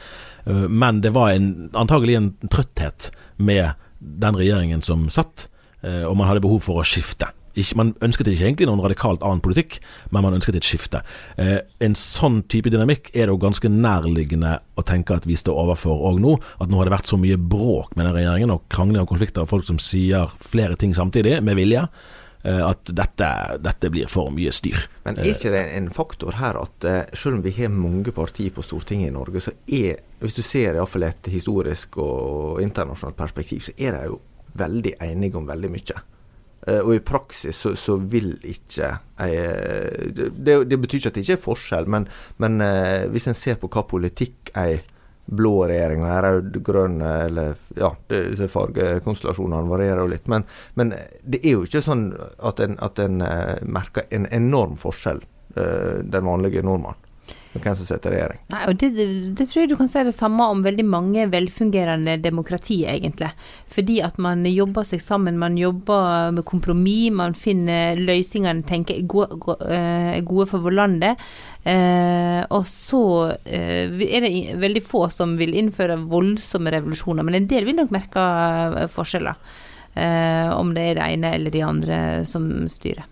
eh, 0.46 0.66
men 0.70 1.02
det 1.02 1.10
var 1.16 1.34
en, 1.34 1.50
antagelig 1.74 2.20
en 2.20 2.30
trøtthet 2.46 3.10
med 3.36 3.74
den 3.98 4.38
regjeringen 4.38 4.86
som 4.86 5.08
satt, 5.10 5.48
eh, 5.82 6.04
og 6.06 6.14
man 6.20 6.30
hadde 6.30 6.44
behov 6.46 6.62
for 6.68 6.78
å 6.78 6.86
skifte. 6.86 7.32
Ikke, 7.56 7.78
man 7.80 7.94
ønsket 8.04 8.28
ikke 8.30 8.44
egentlig 8.44 8.68
noen 8.68 8.82
radikalt 8.84 9.24
annen 9.24 9.42
politikk, 9.44 9.78
men 10.12 10.26
man 10.26 10.36
ønsket 10.36 10.58
et 10.58 10.68
skifte. 10.68 11.00
Eh, 11.40 11.58
en 11.84 11.96
sånn 11.98 12.42
type 12.52 12.72
dynamikk 12.72 13.10
er 13.14 13.26
det 13.26 13.32
jo 13.32 13.40
ganske 13.46 13.70
nærliggende 13.72 14.58
å 14.76 14.84
tenke 14.86 15.16
at 15.16 15.26
vi 15.28 15.38
står 15.40 15.62
overfor 15.64 16.04
òg 16.10 16.20
nå. 16.22 16.36
At 16.60 16.70
nå 16.70 16.80
har 16.80 16.88
det 16.88 16.96
vært 16.98 17.10
så 17.10 17.20
mye 17.20 17.40
bråk 17.40 17.96
med 17.96 18.08
den 18.08 18.16
regjeringen, 18.18 18.52
og 18.54 18.68
krangling 18.72 19.06
og 19.06 19.10
konflikter 19.14 19.44
av 19.44 19.50
folk 19.52 19.66
som 19.68 19.80
sier 19.82 20.30
flere 20.44 20.78
ting 20.80 20.94
samtidig, 20.96 21.38
med 21.44 21.58
vilje. 21.58 21.86
Eh, 22.46 22.62
at 22.62 22.92
dette, 22.94 23.28
dette, 23.58 23.90
blir 23.90 24.06
for 24.10 24.30
mye 24.30 24.52
styr. 24.54 24.84
Men 25.06 25.18
er 25.18 25.32
ikke 25.32 25.50
det 25.50 25.64
en 25.74 25.88
faktor 25.90 26.36
her 26.38 26.58
at 26.60 26.86
uh, 26.86 26.98
selv 27.16 27.40
om 27.40 27.42
vi 27.42 27.54
har 27.56 27.72
mange 27.74 28.12
partier 28.14 28.52
på 28.54 28.62
Stortinget 28.62 29.10
i 29.10 29.14
Norge, 29.14 29.42
så 29.42 29.54
er, 29.66 29.98
hvis 30.20 30.36
du 30.36 30.44
ser 30.46 30.76
iallfall 30.76 31.08
et 31.08 31.30
historisk 31.32 31.98
og 32.02 32.60
internasjonalt 32.62 33.18
perspektiv, 33.18 33.64
så 33.66 33.74
er 33.74 33.96
de 33.96 34.12
jo 34.12 34.20
veldig 34.56 34.94
enige 35.08 35.40
om 35.40 35.48
veldig 35.48 35.72
mye. 35.72 36.04
Uh, 36.66 36.80
og 36.82 36.96
i 36.96 37.04
praksis 37.04 37.62
så, 37.62 37.74
så 37.78 37.94
vil 37.96 38.34
ikke 38.42 38.90
jeg, 39.16 40.26
det, 40.34 40.56
det, 40.68 40.78
betyr 40.82 40.98
ikke 40.98 41.12
at 41.12 41.16
det 41.16 41.22
ikke 41.24 41.36
er 41.38 41.44
forskjell, 41.44 41.86
men, 41.88 42.04
men 42.42 42.60
hvis 43.12 43.30
en 43.30 43.38
ser 43.38 43.56
på 43.60 43.70
hva 43.72 43.86
politikk 43.88 44.50
ei 44.60 44.82
blå 45.26 45.54
regjeringa 45.70 46.10
er 46.12 46.26
rød-grønn, 46.26 46.98
eller 47.02 47.56
ja, 47.80 47.88
disse 48.10 48.50
fargekonstellasjonene 48.52 49.70
varierer 49.70 50.04
jo 50.04 50.10
litt. 50.12 50.28
Men, 50.30 50.44
men, 50.78 50.92
det 51.24 51.40
er 51.40 51.56
jo 51.56 51.64
ikke 51.66 51.82
sånn 51.82 52.04
at 52.46 52.60
en, 52.62 52.76
at 52.84 53.00
en 53.02 53.24
merker 53.66 54.06
en 54.14 54.28
enorm 54.30 54.76
forskjell, 54.78 55.24
den 55.56 56.28
vanlige 56.28 56.62
nordmann. 56.62 57.00
Hvem 57.62 57.76
som 57.78 57.88
sitter 57.88 58.12
i 58.12 58.16
regjering. 58.16 58.42
Nei, 58.52 58.62
og 58.70 58.78
det, 58.80 58.90
det, 58.96 59.46
tror 59.48 59.62
jeg 59.62 59.70
du 59.72 59.76
kan 59.78 59.90
si 59.90 60.04
det 60.06 60.14
samme 60.16 60.46
om 60.52 60.62
veldig 60.64 60.86
mange 60.86 61.26
velfungerende 61.32 62.16
demokrati, 62.22 62.82
egentlig. 62.90 63.32
Fordi 63.72 64.00
at 64.06 64.20
man 64.22 64.44
jobber 64.50 64.86
seg 64.88 65.02
sammen, 65.04 65.40
man 65.40 65.58
jobber 65.60 66.32
med 66.36 66.46
kompromiss, 66.48 67.12
man 67.16 67.36
finner 67.38 67.98
løsningene 67.98 68.66
tenker 68.66 69.00
er 69.00 69.06
gode, 69.10 69.56
gode 70.26 70.48
for 70.50 70.72
landet. 70.74 71.20
Eh, 71.66 72.42
og 72.54 72.66
så 72.70 73.02
eh, 73.42 73.90
er 73.90 74.22
det 74.22 74.58
veldig 74.62 74.82
få 74.86 75.08
som 75.10 75.34
vil 75.40 75.56
innføre 75.58 75.98
voldsomme 75.98 76.70
revolusjoner, 76.76 77.26
men 77.26 77.40
en 77.40 77.48
del 77.50 77.66
vil 77.66 77.80
nok 77.80 77.94
merke 77.94 78.22
eh, 78.22 78.86
forskjeller. 78.92 79.40
Eh, 79.96 80.52
om 80.54 80.74
det 80.76 80.90
er 80.90 81.00
det 81.00 81.10
ene 81.16 81.34
eller 81.38 81.54
de 81.54 81.66
andre 81.66 81.98
som 82.28 82.46
styrer. 82.70 83.06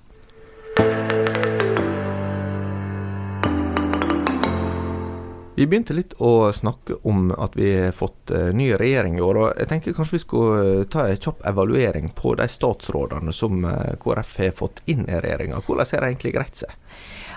Vi 5.54 5.66
begynte 5.70 5.94
litt 5.94 6.16
å 6.18 6.50
snakke 6.50 6.96
om 7.06 7.28
at 7.30 7.54
vi 7.54 7.68
har 7.76 7.92
fått 7.94 8.32
uh, 8.34 8.48
ny 8.50 8.72
regjering 8.74 9.20
i 9.20 9.22
år. 9.22 9.38
og 9.38 9.60
Jeg 9.60 9.70
tenker 9.70 9.94
kanskje 9.94 10.16
vi 10.16 10.22
skulle 10.24 10.86
ta 10.90 11.04
en 11.06 11.20
kjapp 11.20 11.44
evaluering 11.46 12.08
på 12.18 12.32
de 12.40 12.48
statsrådene 12.50 13.30
som 13.32 13.62
uh, 13.62 13.92
KrF 14.02 14.32
har 14.42 14.56
fått 14.58 14.82
inn 14.90 15.04
i 15.06 15.20
regjeringa. 15.20 15.62
Hvordan 15.62 15.86
har 15.92 16.02
det 16.02 16.10
egentlig 16.10 16.34
greit 16.34 16.58
seg? 16.58 16.74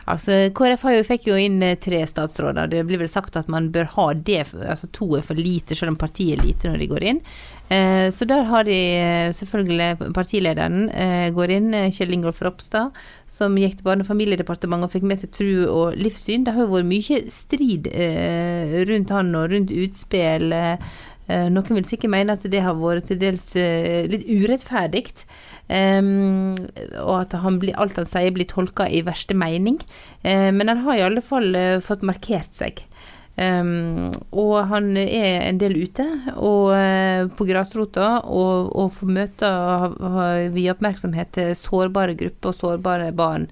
Altså, 0.08 0.38
KrF 0.56 0.86
jo, 0.94 1.04
fikk 1.04 1.28
jo 1.28 1.38
inn 1.40 1.60
eh, 1.66 1.76
tre 1.84 2.00
statsråder. 2.08 2.70
Det 2.72 2.86
blir 2.88 3.02
vel 3.02 3.12
sagt 3.12 3.36
at 3.40 3.50
man 3.52 3.70
bør 3.76 3.90
ha 3.98 4.08
det. 4.16 4.46
altså 4.56 4.88
To 4.96 5.10
er 5.18 5.26
for 5.26 5.36
lite, 5.36 5.76
selv 5.76 5.92
om 5.92 6.00
partiet 6.00 6.38
er 6.38 6.46
lite 6.46 6.72
når 6.72 6.80
de 6.84 6.90
går 6.94 7.06
inn. 7.12 7.20
Eh, 7.68 8.08
så 8.16 8.24
der 8.30 8.46
har 8.48 8.64
de 8.64 8.78
eh, 8.96 9.34
selvfølgelig 9.36 10.14
partilederen 10.16 10.88
eh, 10.90 11.28
går 11.36 11.52
inn, 11.58 11.74
eh, 11.76 11.90
Kjell 11.92 12.16
Ingolf 12.16 12.40
Ropstad, 12.46 12.96
som 13.28 13.60
gikk 13.60 13.82
til 13.82 13.90
Barne- 13.90 14.06
og 14.06 14.08
familiedepartementet 14.08 14.88
og 14.88 14.96
fikk 14.96 15.10
med 15.12 15.20
seg 15.20 15.36
tru 15.36 15.52
og 15.66 16.00
livssyn. 16.00 16.48
Det 16.48 16.56
har 16.56 16.64
jo 16.64 16.72
vært 16.78 16.92
mye 16.94 17.20
strid 17.34 17.92
eh, 17.92 18.80
rundt 18.88 19.12
han 19.12 19.36
og 19.36 19.52
rundt 19.52 19.76
utspill. 19.76 20.56
Noen 21.28 21.76
vil 21.76 21.88
sikkert 21.88 22.14
mene 22.14 22.38
at 22.38 22.46
det 22.48 22.62
har 22.64 22.78
vært 22.80 23.10
til 23.10 23.20
dels 23.20 23.50
litt 23.56 24.24
urettferdig. 24.24 25.10
Um, 25.68 26.56
og 27.04 27.26
at 27.26 27.34
han 27.44 27.58
blir, 27.60 27.76
alt 27.76 27.98
han 28.00 28.08
sier 28.08 28.32
blir 28.36 28.48
tolka 28.48 28.88
i 28.88 29.04
verste 29.04 29.36
mening. 29.36 29.82
Uh, 30.24 30.50
men 30.56 30.72
han 30.72 30.84
har 30.86 31.00
i 31.00 31.06
alle 31.10 31.24
fall 31.24 31.52
uh, 31.56 31.80
fått 31.84 32.06
markert 32.08 32.56
seg. 32.56 32.80
Um, 33.38 34.08
og 34.34 34.56
han 34.72 34.96
er 34.98 35.44
en 35.46 35.60
del 35.62 35.76
ute 35.78 36.04
og 36.42 36.72
uh, 36.74 37.28
på 37.38 37.46
grasrota 37.46 38.24
og, 38.26 38.72
og 38.74 38.96
får 38.96 39.12
møte 39.14 39.52
og 39.52 40.00
har 40.16 40.48
vi 40.56 40.64
oppmerksomhet 40.72 41.36
til 41.36 41.52
sårbare 41.60 42.16
grupper 42.18 42.56
og 42.56 42.58
sårbare 42.58 43.12
barn. 43.14 43.46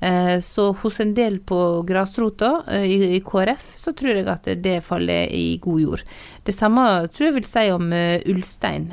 Eh, 0.00 0.40
så 0.40 0.72
hos 0.82 1.00
en 1.00 1.14
del 1.16 1.38
på 1.40 1.82
grasrota 1.88 2.50
eh, 2.68 2.84
i, 3.16 3.20
KrF, 3.24 3.64
så 3.80 3.94
tror 3.96 4.18
jeg 4.18 4.28
at 4.28 4.48
det 4.60 4.82
faller 4.84 5.32
i 5.32 5.56
god 5.62 5.80
jord. 5.80 6.02
Det 6.44 6.54
samme 6.54 6.84
tror 7.08 7.30
jeg 7.30 7.36
vil 7.38 7.48
si 7.48 7.68
om 7.72 7.92
eh, 7.96 8.20
Ulstein. 8.28 8.90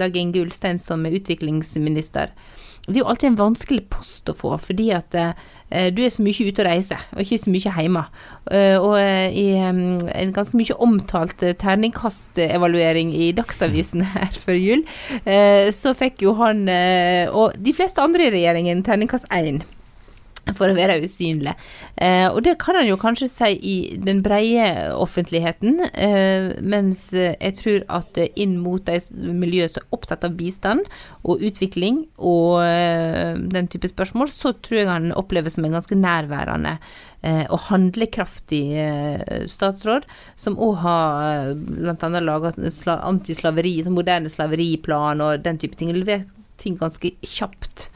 Dag 0.00 0.16
Inge 0.16 0.42
Ulstein 0.42 0.82
som 0.82 1.06
er 1.06 1.14
utviklingsminister. 1.20 2.34
Det 2.80 2.96
er 2.96 3.02
jo 3.04 3.10
alltid 3.12 3.28
en 3.28 3.38
vanskelig 3.38 3.84
post 3.92 4.30
å 4.32 4.34
få, 4.34 4.54
fordi 4.58 4.88
at 4.96 5.12
du 5.12 6.00
er 6.00 6.10
så 6.10 6.24
mye 6.24 6.46
ute 6.48 6.62
og 6.62 6.66
reiser, 6.66 7.02
og 7.12 7.20
ikke 7.22 7.38
så 7.42 7.52
mye 7.52 7.74
hjemme. 7.76 8.02
og 8.80 8.94
i 9.36 9.44
en 9.60 10.32
ganske 10.34 10.56
mye 10.58 10.78
omtalt 10.80 11.44
terningkastevaluering 11.60 13.12
i 13.14 13.28
Dagsavisen 13.36 14.02
her 14.14 14.32
før 14.32 14.58
jul, 14.58 14.82
så 15.76 15.92
fikk 15.94 16.24
jo 16.24 16.34
han, 16.40 16.64
og 17.30 17.60
de 17.60 17.76
fleste 17.76 18.02
andre 18.02 18.26
i 18.26 18.34
regjeringen, 18.40 18.82
terningkast 18.82 19.28
én 19.28 19.60
for 20.58 20.70
å 20.70 20.76
være 20.76 21.00
usynlig. 21.04 21.54
Eh, 21.96 22.26
og 22.30 22.42
det 22.46 22.56
kan 22.62 22.78
han 22.78 22.88
jo 22.88 22.98
kanskje 23.00 23.30
si 23.30 23.50
i 23.60 23.76
den 24.00 24.22
breie 24.24 24.90
offentligheten, 24.94 25.80
eh, 25.92 26.50
mens 26.60 27.08
jeg 27.14 27.54
tror 27.60 27.86
at 28.00 28.20
inn 28.34 28.58
mot 28.62 28.84
de 28.86 28.98
miljøene 29.14 29.70
som 29.72 29.84
er 29.84 29.96
opptatt 29.96 30.26
av 30.26 30.36
bistand 30.38 30.88
og 31.22 31.42
utvikling 31.46 32.04
og 32.16 32.60
eh, 32.64 33.36
den 33.52 33.70
type 33.70 33.90
spørsmål, 33.90 34.32
så 34.32 34.54
tror 34.58 34.82
jeg 34.82 34.90
han 34.90 35.12
oppleves 35.18 35.56
som 35.56 35.66
en 35.66 35.78
ganske 35.78 35.98
nærværende 35.98 36.76
eh, 37.22 37.44
og 37.48 37.66
handlekraftig 37.68 38.62
eh, 38.80 39.46
statsråd, 39.50 40.06
som 40.40 40.58
òg 40.60 40.76
har 40.84 41.26
eh, 41.30 41.54
bl.a. 41.54 42.10
laga 42.24 42.52
antislaveri, 43.00 43.76
moderne 43.90 44.32
slaveriplan 44.32 45.24
og 45.24 45.44
den 45.44 45.60
type 45.60 45.78
ting. 45.78 45.92
Levert 45.96 46.30
ting 46.60 46.76
ganske 46.80 47.14
kjapt. 47.24 47.88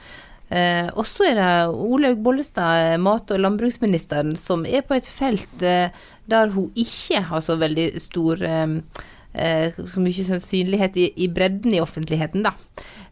Eh, 0.55 0.87
og 0.95 1.07
så 1.09 1.31
er 1.33 1.39
det 1.41 1.53
Olaug 1.75 2.21
Bollestad, 2.23 3.01
mat- 3.03 3.33
og 3.35 3.41
landbruksministeren, 3.43 4.37
som 4.39 4.63
er 4.67 4.85
på 4.87 4.95
et 4.95 5.09
felt 5.11 5.65
eh, 5.67 5.91
der 6.31 6.53
hun 6.55 6.71
ikke 6.79 7.25
har 7.27 7.43
så 7.43 7.57
veldig 7.59 7.89
stor 8.03 8.43
eh, 8.43 8.69
eh 8.69 9.13
Så 9.35 9.99
mye 9.99 10.26
sannsynlighet 10.29 10.97
i, 11.00 11.09
i, 11.25 11.26
bredden 11.33 11.75
i 11.75 11.81
offentligheten, 11.83 12.45
da. 12.47 12.53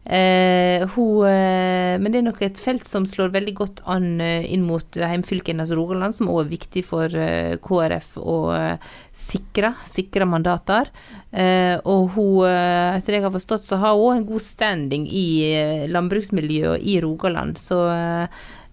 Eh, 0.05 0.83
hun, 0.95 1.23
eh, 1.27 1.95
men 1.95 2.11
det 2.11 2.19
er 2.19 2.25
nok 2.25 2.41
et 2.43 2.59
felt 2.59 2.83
som 2.89 3.05
slår 3.07 3.31
veldig 3.31 3.53
godt 3.55 3.79
an 3.87 4.19
eh, 4.19 4.43
inn 4.51 4.65
mot 4.67 4.97
hjemfylket 4.99 5.53
hennes 5.53 5.71
Rogaland, 5.71 6.17
som 6.17 6.27
også 6.27 6.43
er 6.43 6.49
viktig 6.51 6.83
for 6.83 7.15
eh, 7.15 7.55
KrF 7.63 8.17
å 8.19 8.37
eh, 8.57 8.89
sikre, 9.15 9.71
sikre 9.87 10.27
mandater. 10.27 10.91
og 11.33 12.11
hun, 12.13 12.45
etter 12.45 13.13
det 13.13 13.19
jeg 13.19 13.23
har 13.25 13.33
forstått, 13.33 13.63
så 13.65 13.77
har 13.81 13.95
hun 13.97 14.17
en 14.17 14.25
god 14.27 14.43
standing 14.43 15.07
i 15.07 15.87
landbruksmiljøet 15.89 16.83
i 16.83 16.99
Rogaland. 17.01 17.57
Så 17.57 17.79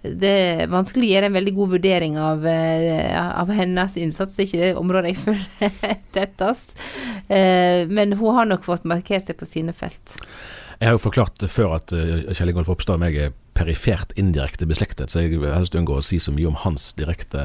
det 0.02 0.30
er 0.30 0.70
vanskelig 0.72 1.08
å 1.08 1.12
gjøre 1.14 1.28
en 1.28 1.36
veldig 1.36 1.52
god 1.58 1.72
vurdering 1.74 2.16
av, 2.20 2.46
av 2.46 3.52
hennes 3.52 3.98
innsats. 4.00 4.36
Det 4.36 4.44
er 4.44 4.48
ikke 4.48 4.62
det 4.62 4.80
området 4.80 5.12
jeg 5.12 5.20
føler 5.26 5.98
tettest. 6.16 6.72
Men 7.28 8.16
hun 8.16 8.38
har 8.38 8.48
nok 8.48 8.64
fått 8.64 8.88
markert 8.88 9.28
seg 9.28 9.36
på 9.40 9.48
sine 9.48 9.74
felt. 9.76 10.16
Jeg 10.80 10.88
har 10.88 10.96
jo 10.96 11.02
forklart 11.04 11.44
før 11.52 11.74
at 11.76 11.92
uh, 11.92 12.30
Kjell 12.32 12.54
Ingolf 12.54 12.70
Ropstad 12.72 12.96
og 12.96 13.02
meg 13.02 13.18
er 13.20 13.34
perifert 13.60 14.14
indirekte 14.16 14.64
beslektet, 14.64 15.12
så 15.12 15.20
jeg 15.20 15.34
vil 15.34 15.52
helst 15.52 15.76
unngå 15.76 15.98
å 15.98 16.04
si 16.04 16.16
så 16.22 16.32
mye 16.32 16.48
om 16.48 16.56
hans 16.62 16.94
direkte 16.96 17.42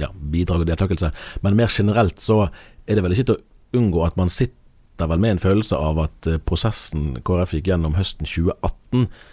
ja, 0.00 0.08
bidrag 0.32 0.64
og 0.64 0.70
deltakelse. 0.72 1.12
Men 1.44 1.58
mer 1.60 1.70
generelt 1.70 2.18
så 2.18 2.48
er 2.90 2.98
det 2.98 3.04
vel 3.04 3.14
ikke 3.14 3.28
til 3.28 3.38
å 3.38 3.78
unngå 3.78 4.02
at 4.02 4.18
man 4.18 4.32
sitter 4.32 5.10
vel 5.10 5.22
med 5.22 5.36
en 5.36 5.42
følelse 5.42 5.78
av 5.78 6.00
at 6.02 6.28
prosessen 6.48 7.20
KrF 7.24 7.54
gikk 7.56 7.70
gjennom 7.70 7.94
høsten 7.96 8.28
2018 8.28 9.04
eh, 9.04 9.28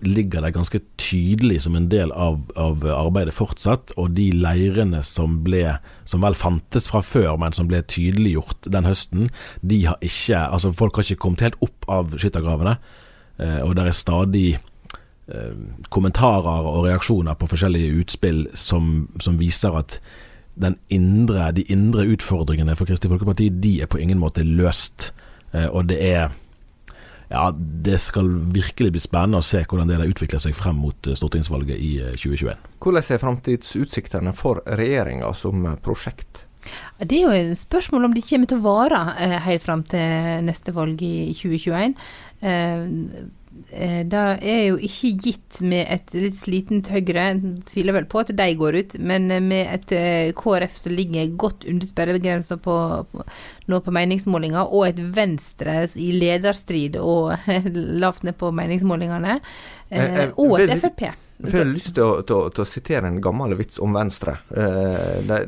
ligger 0.00 0.40
der 0.40 0.54
ganske 0.54 0.78
tydelig 0.96 1.58
som 1.62 1.74
en 1.76 1.90
del 1.92 2.08
av, 2.16 2.38
av 2.56 2.86
arbeidet 2.88 3.34
fortsatt. 3.36 3.92
Og 4.00 4.14
de 4.16 4.30
leirene 4.32 5.02
som 5.04 5.42
ble 5.44 5.74
som 6.08 6.24
vel 6.24 6.36
fantes 6.38 6.88
fra 6.88 7.02
før, 7.04 7.34
men 7.40 7.52
som 7.52 7.68
ble 7.68 7.82
tydeliggjort 7.84 8.70
den 8.72 8.88
høsten, 8.88 9.28
de 9.60 9.82
har 9.90 10.00
ikke 10.00 10.40
Altså, 10.48 10.72
folk 10.72 10.96
har 10.96 11.04
ikke 11.04 11.20
kommet 11.20 11.44
helt 11.44 11.60
opp 11.64 11.88
av 11.92 12.16
skyttergravene. 12.16 12.78
Eh, 13.38 13.60
og 13.64 13.76
det 13.76 13.84
er 13.86 13.96
stadig 13.96 14.46
eh, 14.56 15.60
kommentarer 15.94 16.66
og 16.66 16.86
reaksjoner 16.86 17.36
på 17.38 17.50
forskjellige 17.50 18.00
utspill 18.02 18.46
som, 18.54 19.08
som 19.20 19.38
viser 19.40 19.76
at 19.78 20.00
indre, 20.90 21.52
de 21.54 21.62
indre 21.70 22.06
utfordringene 22.14 22.74
for 22.76 22.88
Kristelig 22.88 23.12
Folkeparti 23.12 23.48
de 23.62 23.78
er 23.82 23.90
på 23.90 24.00
ingen 24.02 24.18
måte 24.18 24.42
løst. 24.42 25.12
Eh, 25.52 25.68
og 25.68 25.88
det 25.88 26.00
er 26.02 26.34
ja, 27.28 27.44
det 27.56 27.98
skal 28.00 28.28
virkelig 28.54 28.94
bli 28.94 29.02
spennende 29.02 29.42
å 29.42 29.46
se 29.46 29.60
hvordan 29.64 29.90
det 29.90 30.10
utvikler 30.10 30.42
seg 30.42 30.56
frem 30.56 30.78
mot 30.80 31.10
stortingsvalget 31.12 31.76
i 31.76 31.94
2021. 32.16 32.68
Hvordan 32.80 33.14
er 33.14 33.22
framtidsutsiktene 33.24 34.34
for 34.36 34.62
regjeringa 34.66 35.32
som 35.36 35.66
prosjekt? 35.84 36.44
Det 37.00 37.20
er 37.20 37.22
jo 37.22 37.32
et 37.32 37.56
spørsmål 37.56 38.08
om 38.08 38.14
de 38.16 38.24
kommer 38.24 38.48
til 38.50 38.58
å 38.60 38.64
vare 38.66 39.02
helt 39.46 39.64
fram 39.64 39.84
til 39.88 40.44
neste 40.44 40.74
valg 40.76 41.00
i 41.04 41.30
2021. 41.36 41.94
Eh, 43.70 44.00
det 44.06 44.22
er 44.44 44.62
jo 44.68 44.78
ikke 44.84 45.10
gitt 45.24 45.60
med 45.64 45.86
et 45.92 46.12
litt 46.16 46.36
slitent 46.36 46.90
Høyre, 46.92 47.26
tviler 47.68 47.96
vel 47.96 48.08
på 48.10 48.22
at 48.22 48.32
de 48.36 48.48
går 48.60 48.78
ut, 48.78 48.96
men 49.00 49.28
med 49.48 49.72
et 49.74 49.94
eh, 49.96 50.32
KrF 50.36 50.76
som 50.76 50.94
ligger 50.94 51.32
godt 51.40 51.66
under 51.68 51.88
sperregrensa 51.88 52.58
på, 52.62 52.76
på, 53.12 53.28
nå 53.72 53.80
på 53.84 53.94
meningsmålinger, 53.94 54.68
og 54.68 54.90
et 54.90 55.00
Venstre 55.16 55.80
i 55.96 56.10
lederstrid 56.16 57.00
og 57.00 57.48
lavt 58.04 58.28
ned 58.28 58.36
på 58.40 58.52
meningsmålingene, 58.56 59.40
eh, 59.90 60.20
og 60.36 60.60
et 60.60 60.76
Frp. 60.78 61.08
Jeg 61.38 61.54
har 61.54 61.68
lyst 61.70 61.92
til 61.94 62.02
å, 62.02 62.22
til, 62.26 62.34
å, 62.34 62.50
til 62.50 62.64
å, 62.64 62.66
sitere 62.66 63.06
en 63.06 63.20
gammel 63.22 63.54
vits 63.58 63.78
om 63.82 63.92
Venstre. 63.94 64.40
Eh, 64.50 65.20
de, 65.28 65.44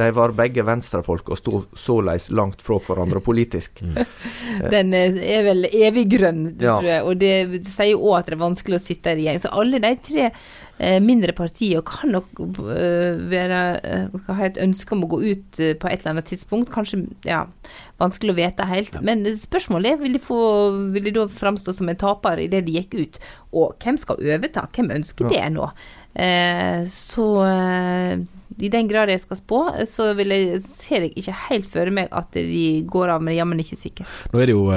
de, 0.00 0.08
var 0.16 0.34
begge 0.36 0.64
venstrefolk 0.66 1.30
og 1.30 1.40
sto 1.40 1.62
såleis 1.78 2.30
langt 2.34 2.64
fra 2.64 2.80
hverandre 2.86 3.22
politisk. 3.24 3.82
Mm. 3.84 4.00
Den 4.72 4.96
eh, 4.96 5.20
er 5.36 5.44
vel 5.46 5.68
evig 5.70 6.08
grønn, 6.16 6.46
ja. 6.56 6.78
tror 6.78 6.90
jeg. 6.90 7.04
Og 7.06 7.20
det 7.20 7.62
sier 7.68 7.92
jo 7.92 8.02
òg 8.10 8.20
at 8.20 8.32
det 8.32 8.38
er 8.38 8.42
vanskelig 8.46 8.80
å 8.80 8.84
sitte 8.84 9.14
i 9.14 9.20
regjering. 9.20 9.44
Så 9.44 9.54
alle 9.60 9.82
de 9.82 9.94
tre 10.08 10.30
Eh, 10.80 10.96
mindre 11.04 11.34
partier 11.36 11.82
kan 11.84 12.08
nok 12.14 12.38
eh, 12.72 13.18
være, 13.28 13.58
eh, 13.84 14.14
ha 14.32 14.44
et 14.46 14.56
ønske 14.64 14.94
om 14.96 15.02
å 15.04 15.10
gå 15.12 15.18
ut 15.26 15.60
på 15.76 15.90
et 15.90 15.98
eller 15.98 16.14
annet 16.14 16.30
tidspunkt. 16.32 16.70
Kanskje 16.72 17.02
ja, 17.28 17.42
vanskelig 18.00 18.32
å 18.32 18.38
vite 18.38 18.68
helt. 18.70 18.96
Ja. 18.96 19.02
Men 19.04 19.26
spørsmålet 19.36 19.92
er 19.92 20.00
vil 20.00 20.16
de, 20.16 20.22
få, 20.24 20.40
vil 20.94 21.10
de 21.10 21.12
da 21.18 21.26
framstå 21.28 21.76
som 21.76 21.92
en 21.92 22.00
taper 22.00 22.40
idet 22.46 22.62
de 22.64 22.78
gikk 22.78 22.96
ut. 22.96 23.20
Og 23.52 23.76
hvem 23.84 24.00
skal 24.00 24.24
overta? 24.24 24.64
Hvem 24.72 24.88
ønsker 24.96 25.28
ja. 25.28 25.34
det 25.34 25.52
nå? 25.58 25.68
Eh, 26.16 26.88
så 26.88 27.28
i 28.60 28.70
den 28.72 28.90
grad 28.90 29.12
jeg 29.12 29.22
skal 29.22 29.40
spå, 29.40 29.60
så 29.88 30.10
jeg, 30.12 30.60
ser 30.66 31.06
jeg 31.06 31.14
ikke 31.16 31.36
helt 31.48 31.70
for 31.72 31.94
meg 31.94 32.12
at 32.12 32.36
de 32.36 32.82
går 32.90 33.14
av, 33.16 33.24
men 33.24 33.36
jammen 33.36 33.62
ikke 33.62 33.78
sikkert. 33.78 34.12
Nå 34.32 34.42
er 34.42 34.50
det 34.50 34.56
jo, 34.56 34.68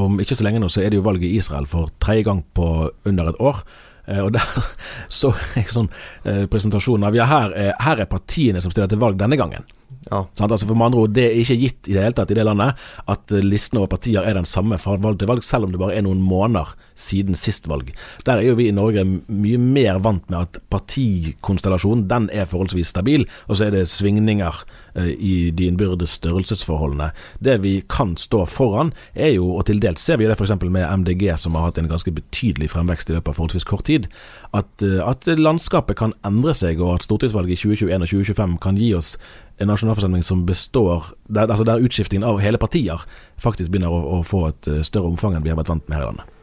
Om 0.00 0.20
ikke 0.22 0.38
så 0.38 0.46
lenge 0.46 0.60
nå, 0.62 0.68
så 0.70 0.84
er 0.84 0.92
det 0.92 1.00
jo 1.00 1.06
valg 1.06 1.22
i 1.26 1.34
Israel 1.36 1.66
for 1.66 1.90
tredje 2.02 2.28
gang 2.28 2.44
på 2.54 2.90
under 3.10 3.32
et 3.32 3.40
år. 3.42 3.64
Eh, 4.10 4.20
og 4.24 4.32
der 4.34 4.46
så 5.20 5.32
jeg 5.56 5.70
sånn 5.72 5.90
eh, 6.24 6.46
presentasjon 6.50 7.06
av 7.06 7.16
ja, 7.16 7.28
her 7.30 7.54
er, 7.56 7.74
her 7.84 8.02
er 8.02 8.10
partiene 8.10 8.62
som 8.62 8.72
stiller 8.72 8.90
til 8.90 9.02
valg 9.02 9.20
denne 9.20 9.38
gangen. 9.40 9.66
Ja. 10.08 10.22
Altså 10.40 10.64
for 10.64 10.74
med 10.74 10.86
andre 10.86 10.98
ord, 11.02 11.12
Det 11.12 11.24
er 11.26 11.36
ikke 11.36 11.58
gitt 11.60 11.88
i 11.88 11.92
det 11.92 12.02
hele 12.02 12.16
tatt 12.16 12.30
i 12.32 12.36
det 12.38 12.44
landet 12.46 12.78
at 13.10 13.32
eh, 13.36 13.44
listen 13.44 13.78
over 13.78 13.90
partier 13.92 14.24
er 14.24 14.38
den 14.38 14.48
samme 14.48 14.78
fra 14.80 14.96
valg 14.96 15.18
til 15.20 15.28
valg, 15.28 15.44
selv 15.44 15.66
om 15.66 15.74
det 15.74 15.80
bare 15.80 15.98
er 15.98 16.06
noen 16.06 16.22
måneder 16.24 16.72
siden 16.96 17.36
sist 17.36 17.68
valg. 17.68 17.92
Der 18.24 18.40
er 18.40 18.48
jo 18.48 18.56
vi 18.56 18.68
i 18.70 18.76
Norge 18.76 19.04
mye 19.04 19.58
mer 19.60 20.00
vant 20.00 20.24
med 20.32 20.38
at 20.40 20.60
partikonstellasjonen 20.72 22.06
den 22.08 22.30
er 22.32 22.48
forholdsvis 22.48 22.92
stabil, 22.94 23.26
og 23.48 23.56
så 23.58 23.66
er 23.66 23.74
det 23.76 23.88
svingninger 23.92 24.62
eh, 24.94 25.12
i 25.12 25.34
de 25.52 25.68
innbyrdes 25.68 26.16
størrelsesforholdene. 26.20 27.10
Det 27.44 27.58
vi 27.60 27.82
kan 27.88 28.16
stå 28.16 28.46
foran, 28.48 28.94
er 29.14 29.34
jo, 29.34 29.52
og 29.58 29.66
til 29.68 29.82
dels 29.84 30.00
ser 30.00 30.20
vi 30.20 30.28
det 30.30 30.38
f.eks. 30.38 30.56
med 30.64 30.88
MDG, 31.04 31.28
som 31.36 31.56
har 31.58 31.68
hatt 31.68 31.82
en 31.82 31.92
ganske 31.92 32.12
betydelig 32.16 32.70
fremvekst 32.72 33.12
i 33.12 33.18
løpet 33.18 33.34
av 33.34 33.36
forholdsvis 33.36 33.68
kort 33.68 33.84
tid, 33.90 34.08
at, 34.56 34.72
eh, 34.80 35.00
at 35.04 35.28
landskapet 35.36 36.00
kan 36.00 36.16
endre 36.24 36.56
seg, 36.56 36.80
og 36.80 36.96
at 36.96 37.08
stortingsvalget 37.08 37.58
i 37.58 37.62
2021 37.68 38.00
og 38.00 38.12
2025 38.16 38.58
kan 38.64 38.80
gi 38.80 38.92
oss 38.96 39.14
en 39.60 39.68
nasjonalforsamling 39.68 40.22
som 40.22 40.46
består 40.46 41.04
der, 41.28 41.50
altså 41.50 41.64
der 41.64 41.82
utskiftingen 41.84 42.24
av 42.24 42.40
hele 42.40 42.58
partier 42.58 43.02
faktisk 43.36 43.68
begynner 43.70 43.92
å, 43.92 44.00
å 44.16 44.22
få 44.24 44.46
et 44.48 44.68
eh, 44.72 44.84
større 44.86 45.12
omfang 45.12 45.36
enn 45.36 45.44
vi 45.44 45.52
har 45.52 45.58
vært 45.60 45.72
vant 45.74 45.88
med 45.88 45.98
her 45.98 46.04
i 46.04 46.08
landet. 46.08 46.36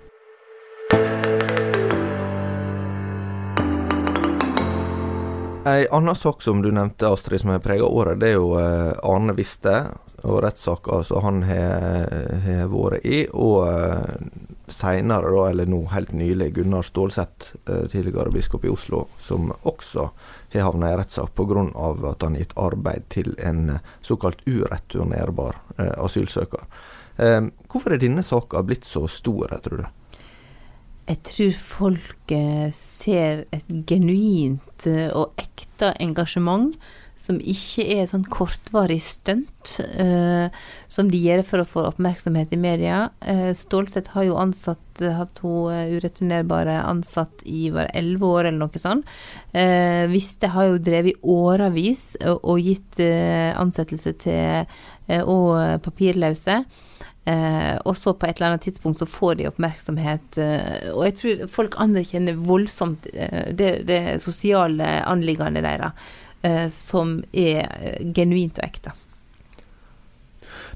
Ei 5.67 5.87
anna 5.91 6.13
sak 6.15 6.45
som 6.45 6.61
du 6.61 6.69
nevnte, 6.71 7.09
Astrid, 7.09 7.41
som 7.41 7.49
har 7.51 7.63
prega 7.65 7.89
året, 7.89 8.21
det 8.21 8.29
er 8.35 8.37
jo 8.37 8.53
eh, 8.61 8.93
Arne 9.01 9.33
Viste 9.35 9.79
og 10.21 10.43
rettssaka 10.45 11.01
som 11.05 11.25
han 11.25 11.41
har 11.49 12.69
vært 12.69 13.01
i. 13.05 13.25
Og 13.33 13.65
eh, 13.65 14.46
seinere, 14.67 15.31
da, 15.31 15.49
eller 15.49 15.69
nå 15.69 15.81
helt 15.93 16.11
nylig, 16.15 16.51
Gunnar 16.57 16.85
Stålsett, 16.85 17.53
eh, 17.69 17.85
tidligere 17.91 18.31
biskop 18.31 18.65
i 18.65 18.71
Oslo, 18.73 19.05
som 19.19 19.51
også 19.63 20.09
har 20.53 20.67
havna 20.67 20.91
i 20.91 20.97
rettssak 20.99 21.35
pga. 21.35 21.67
at 22.11 22.21
han 22.23 22.35
har 22.35 22.39
gitt 22.39 22.57
arbeid 22.57 23.09
til 23.09 23.35
en 23.39 23.79
såkalt 24.01 24.41
ureturnerbar 24.47 25.55
asylsøker. 25.77 26.63
Hvorfor 27.17 27.93
er 27.93 27.97
denne 27.97 28.23
saka 28.23 28.61
blitt 28.63 28.85
så 28.85 29.07
stor, 29.09 29.49
tror 29.63 29.77
du? 29.77 29.85
jeg 31.07 31.23
tror 31.23 31.53
folk 31.55 32.33
ser 32.75 33.45
et 33.55 33.67
genuint 33.87 34.87
eh, 34.89 35.07
og 35.15 35.37
ekte 35.39 35.93
engasjement 36.03 36.73
som 37.17 37.39
ikke 37.41 37.85
er 37.97 38.07
sånn 38.09 38.25
kortvarig 38.31 38.99
stunt 39.03 39.73
uh, 39.99 40.47
som 40.91 41.11
de 41.11 41.19
gjør 41.21 41.43
for 41.47 41.61
å 41.63 41.67
få 41.67 41.85
oppmerksomhet 41.89 42.53
i 42.55 42.59
media. 42.61 43.07
Uh, 43.25 43.51
Stålsett 43.57 44.11
har 44.13 44.27
jo 44.29 44.37
ansatt 44.39 44.83
hatt 44.97 45.43
hun 45.43 45.93
ureturnerbare 45.93 46.79
ansatt 46.81 47.43
i 47.45 47.67
bare 47.69 47.91
elleve 47.97 48.25
år 48.25 48.47
eller 48.47 48.63
noe 48.63 48.79
sånt. 48.81 49.05
Viste 50.09 50.49
har 50.49 50.71
jo 50.71 50.79
drevet 50.81 51.11
i 51.11 51.29
årevis 51.29 52.15
og, 52.23 52.39
og 52.41 52.63
gitt 52.65 52.97
ansettelse 52.97 54.15
til 54.23 55.21
og 55.21 55.83
papirløse. 55.85 56.63
Eh, 57.27 57.75
og 57.83 57.95
så 57.97 58.13
på 58.15 58.23
et 58.27 58.37
eller 58.37 58.53
annet 58.53 58.63
tidspunkt 58.63 59.01
så 59.01 59.07
får 59.09 59.39
de 59.39 59.49
oppmerksomhet. 59.49 60.37
Eh, 60.39 60.87
og 60.93 61.01
jeg 61.09 61.15
tror 61.19 61.41
folk 61.51 61.75
anerkjenner 61.83 62.37
voldsomt 62.39 63.09
eh, 63.11 63.49
det, 63.51 63.71
det, 63.89 63.99
sosiale 64.23 65.01
anliggende 65.03 65.63
deres, 65.65 65.91
eh, 65.91 66.23
som 66.73 67.17
er 67.33 67.63
eh, 67.65 68.01
genuint 68.15 68.59
og 68.59 68.65
ekte. 68.67 68.93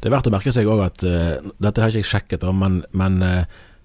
Det 0.02 0.10
er 0.10 0.16
verdt 0.16 0.30
å 0.32 0.34
merke 0.34 0.54
seg 0.54 0.70
òg 0.70 0.82
at 0.82 1.04
uh, 1.06 1.52
dette 1.62 1.82
har 1.82 1.92
ikke 1.92 2.02
jeg 2.02 2.10
sjekket, 2.10 2.46
men, 2.58 2.80
men 2.98 3.22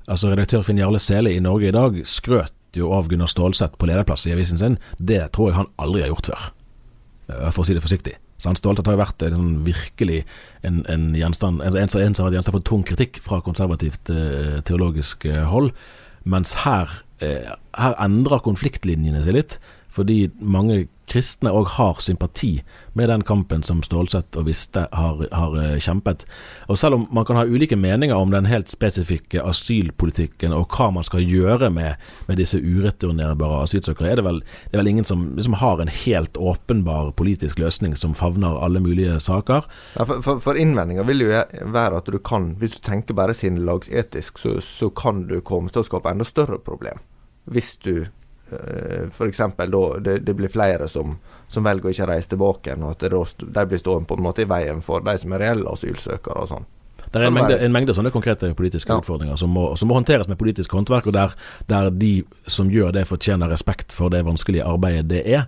altså 0.09 0.31
redaktør 0.31 0.65
Finn 0.65 0.81
Jarle 0.81 1.01
Sele 1.03 1.35
i 1.35 1.43
Norge 1.45 1.69
i 1.69 1.75
dag 1.77 1.99
skrøt 2.09 2.55
jo 2.77 2.93
av 2.97 3.09
Gunnar 3.11 3.29
Stålsett 3.29 3.77
på 3.77 3.89
lederplass 3.89 4.27
i 4.29 4.33
avisen 4.33 4.61
sin. 4.61 4.79
Det 4.97 5.27
tror 5.37 5.51
jeg 5.51 5.59
han 5.59 5.73
aldri 5.81 6.05
har 6.05 6.15
gjort 6.15 6.31
før, 6.33 6.47
for 7.51 7.63
å 7.63 7.67
si 7.69 7.77
det 7.77 7.85
forsiktig. 7.85 8.17
Så 8.39 8.51
han 8.51 8.59
Stålsett 8.59 8.89
har 8.89 8.97
jo 8.97 9.01
vært 9.01 9.25
en, 9.25 9.47
virkelig 9.65 10.19
en, 10.67 10.83
en, 10.93 11.09
gjenstand, 11.17 11.63
en, 11.65 11.77
en, 11.77 11.89
som 11.89 12.01
har 12.03 12.29
vært 12.29 12.39
gjenstand 12.39 12.59
for 12.59 12.67
tung 12.69 12.85
kritikk 12.87 13.21
fra 13.25 13.41
konservativt 13.45 14.13
eh, 14.13 14.59
teologisk 14.69 15.25
eh, 15.29 15.45
hold. 15.49 15.73
Mens 16.29 16.53
her, 16.67 16.93
eh, 17.25 17.49
her 17.81 17.97
endrer 18.03 18.45
konfliktlinjene 18.45 19.25
seg 19.25 19.39
litt, 19.39 19.57
fordi 19.93 20.27
mange 20.41 20.85
kristne 21.07 21.53
òg 21.55 21.69
har 21.77 22.01
sympati 22.03 22.61
med 22.97 23.09
den 23.09 23.23
kampen 23.23 23.63
som 23.63 23.83
Stålsett 23.85 24.37
og 24.39 24.47
Viste 24.49 24.87
har, 24.93 25.21
har, 25.33 25.57
eh, 25.63 25.79
kjempet. 25.79 26.25
Og 26.69 26.79
selv 26.79 26.95
om 26.95 27.07
man 27.13 27.25
kan 27.25 27.37
ha 27.37 27.45
ulike 27.45 27.77
meninger 27.77 28.17
om 28.17 28.31
den 28.31 28.49
helt 28.51 28.69
spesifikke 28.73 29.43
asylpolitikken 29.43 30.53
og 30.57 30.69
hva 30.75 30.91
man 30.91 31.05
skal 31.05 31.21
gjøre 31.21 31.71
med, 31.71 31.97
med 32.27 32.41
disse 32.41 32.59
ureturnerbare 32.59 33.63
asylsøkere, 33.63 34.11
er 34.11 34.17
det 34.17 34.25
vel, 34.25 34.41
det 34.41 34.75
er 34.75 34.83
vel 34.83 34.93
ingen 34.95 35.05
som 35.05 35.29
liksom 35.37 35.59
har 35.61 35.81
en 35.81 35.93
helt 35.93 36.37
åpenbar 36.37 37.13
politisk 37.17 37.59
løsning 37.59 37.97
som 37.97 38.15
favner 38.15 38.59
alle 38.59 38.81
mulige 38.81 39.21
saker. 39.21 39.69
Ja, 39.97 40.05
for, 40.05 40.23
for, 40.23 40.41
for 40.41 40.59
innvendinga 40.59 41.07
vil 41.07 41.27
jo 41.27 41.33
være 41.77 42.03
at 42.03 42.11
du 42.11 42.19
kan, 42.19 42.55
hvis 42.59 42.79
du 42.79 42.81
tenker 42.81 43.15
bare 43.15 43.37
sinnelagsetisk, 43.37 44.39
så, 44.39 44.59
så 44.61 44.91
kan 44.91 45.27
du 45.29 45.41
komme 45.41 45.71
til 45.71 45.85
å 45.85 45.87
skape 45.87 46.11
enda 46.11 46.27
større 46.27 46.59
problem. 46.59 46.99
Hvis 47.47 47.77
du 47.85 48.09
F.eks. 48.47 49.43
da 49.57 49.83
det, 49.99 50.19
det, 50.19 50.35
blir 50.39 50.49
flere 50.49 50.89
som, 50.89 51.17
som, 51.49 51.67
velger 51.67 51.89
å 51.89 51.95
ikke 51.95 52.09
reise 52.13 52.31
tilbake, 52.31 52.77
og 52.79 52.93
at 52.93 53.05
det, 53.05 53.51
de 53.59 53.67
blir 53.67 53.83
stående 53.83 54.07
på 54.07 54.19
en 54.19 54.27
måte 54.29 54.45
i 54.45 54.51
veien 54.51 54.83
for 54.85 55.03
de 55.05 55.17
som 55.19 55.35
er 55.35 55.43
reelle 55.43 55.73
asylsøkere 55.73 56.45
og 56.45 56.51
sånn. 56.53 56.69
Det 57.07 57.21
er 57.21 57.29
en 57.29 57.35
mengde, 57.37 57.59
en 57.63 57.75
mengde, 57.75 57.95
sånne 57.95 58.11
konkrete 58.15 58.51
politiske 58.59 58.91
ja. 58.93 58.99
utfordringer 59.01 59.39
som 59.39 59.53
må, 59.55 59.69
som 59.79 59.91
må, 59.91 59.97
håndteres 59.99 60.29
med 60.31 60.39
politisk 60.41 60.75
håndverk, 60.75 61.09
og 61.11 61.15
der, 61.17 61.35
der, 61.71 61.91
de 61.95 62.13
som 62.51 62.71
gjør 62.73 62.95
det, 62.97 63.07
fortjener 63.09 63.51
respekt 63.53 63.95
for 63.95 64.13
det 64.13 64.25
vanskelige 64.27 64.67
arbeidet 64.67 65.07
det 65.11 65.23
er. 65.39 65.47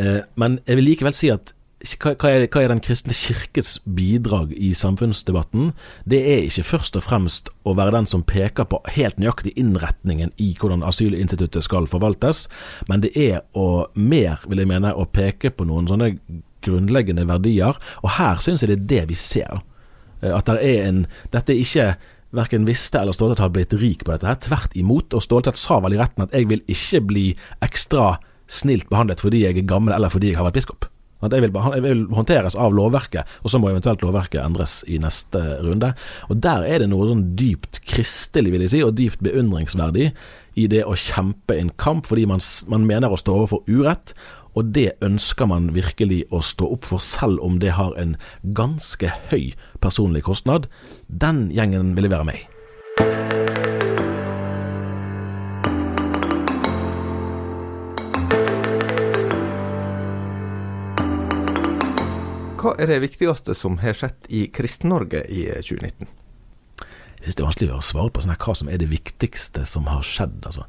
Eh, 0.00 0.20
men 0.40 0.60
jeg 0.66 0.78
vil 0.78 0.90
likevel 0.92 1.16
si 1.16 1.32
at 1.34 1.54
hva, 1.84 2.14
er, 2.30 2.46
hva 2.48 2.62
er 2.62 2.72
Den 2.72 2.80
kristne 2.84 3.14
kirkes 3.16 3.78
bidrag 3.84 4.52
i 4.56 4.72
samfunnsdebatten? 4.76 5.72
Det 6.08 6.20
er 6.32 6.46
ikke 6.48 6.64
først 6.64 6.96
og 6.96 7.04
fremst 7.04 7.50
å 7.64 7.74
være 7.76 7.96
den 7.98 8.08
som 8.10 8.24
peker 8.24 8.68
på 8.70 8.80
helt 8.96 9.20
nøyaktig 9.20 9.52
innretningen 9.60 10.32
i 10.40 10.54
hvordan 10.60 10.84
asylinstituttet 10.86 11.66
skal 11.66 11.88
forvaltes, 11.90 12.46
men 12.88 13.04
det 13.04 13.12
er 13.18 13.42
å 13.52 13.86
mer, 13.94 14.40
vil 14.48 14.64
jeg 14.64 14.70
mene, 14.70 14.94
å 14.94 15.04
peke 15.04 15.52
på 15.52 15.66
noen 15.68 15.90
sånne 15.90 16.14
grunnleggende 16.64 17.26
verdier. 17.28 17.76
Og 18.02 18.16
her 18.16 18.40
syns 18.40 18.64
jeg 18.64 18.72
det 18.72 18.78
er 18.80 18.90
det 18.94 19.04
vi 19.12 19.18
ser. 19.20 19.60
Eh, 20.22 20.32
at 20.32 20.48
det 20.48 20.60
er 20.64 20.88
en 20.88 21.04
Dette 21.34 21.52
er 21.52 21.60
ikke 21.60 21.88
verken 22.34 22.66
visste 22.66 22.98
eller 22.98 23.14
Stålsett 23.14 23.42
har 23.44 23.52
blitt 23.54 23.76
rik 23.78 24.02
på 24.04 24.10
dette. 24.10 24.26
her, 24.26 24.40
Tvert 24.40 24.74
imot. 24.74 25.14
Og 25.14 25.22
Stålsett 25.22 25.60
sa 25.60 25.78
vel 25.84 25.94
i 25.94 26.00
retten 26.00 26.24
at 26.24 26.34
jeg 26.34 26.48
vil 26.50 26.64
ikke 26.66 27.04
bli 27.12 27.26
ekstra 27.62 28.16
snilt 28.50 28.88
behandlet 28.90 29.22
fordi 29.22 29.44
jeg 29.44 29.56
er 29.58 29.68
gammel 29.68 29.94
eller 29.94 30.12
fordi 30.12 30.32
jeg 30.32 30.40
har 30.40 30.48
vært 30.48 30.58
biskop. 30.58 30.88
Jeg 31.32 31.46
vil, 31.46 31.56
vil, 31.84 32.04
håndteres 32.14 32.56
av 32.58 32.74
lovverket, 32.76 33.28
og 33.42 33.52
så 33.52 33.60
må 33.60 33.70
eventuelt 33.70 34.04
lovverket 34.04 34.42
endres 34.44 34.82
i 34.90 35.00
neste 35.02 35.40
runde. 35.64 35.94
Og 36.28 36.40
Der 36.44 36.66
er 36.68 36.82
det 36.82 36.90
noe 36.92 37.08
sånn 37.10 37.26
dypt 37.38 37.82
kristelig, 37.88 38.52
vil 38.54 38.66
jeg 38.66 38.74
si, 38.74 38.82
og 38.84 38.96
dypt 38.98 39.24
beundringsverdig 39.24 40.12
i 40.54 40.68
det 40.70 40.84
å 40.86 40.94
kjempe 40.98 41.56
en 41.58 41.72
kamp 41.80 42.06
fordi 42.06 42.28
man, 42.30 42.42
man 42.70 42.86
mener 42.86 43.10
å 43.10 43.18
stå 43.18 43.34
overfor 43.34 43.64
urett, 43.66 44.14
og 44.54 44.70
det 44.76 44.92
ønsker 45.02 45.50
man 45.50 45.72
virkelig 45.74 46.22
å 46.30 46.38
stå 46.44 46.68
opp 46.76 46.86
for, 46.86 47.02
selv 47.02 47.42
om 47.42 47.58
det 47.62 47.74
har 47.74 47.96
en 47.98 48.14
ganske 48.54 49.10
høy 49.32 49.52
personlig 49.82 50.22
kostnad. 50.28 50.70
Den 51.08 51.48
gjengen 51.54 51.96
vil 51.98 52.06
jeg 52.06 52.14
være 52.14 52.30
med 52.30 52.42
i. 52.42 52.53
Hva 62.64 62.72
er 62.80 62.88
det 62.88 63.02
viktigste 63.02 63.52
som 63.52 63.74
har 63.82 63.92
skjedd 63.92 64.28
i 64.32 64.46
Kristen-Norge 64.48 65.20
i 65.28 65.42
2019? 65.52 66.06
Jeg 67.18 67.26
synes 67.26 67.36
det 67.36 67.42
er 67.42 67.48
vanskelig 67.48 67.74
å 67.74 67.80
svare 67.84 68.12
på 68.12 68.22
sånn 68.24 68.36
hva 68.40 68.54
som 68.56 68.70
er 68.72 68.78
det 68.80 68.86
viktigste 68.88 69.64
som 69.68 69.90
har 69.90 70.04
skjedd. 70.04 70.38
Altså 70.48 70.64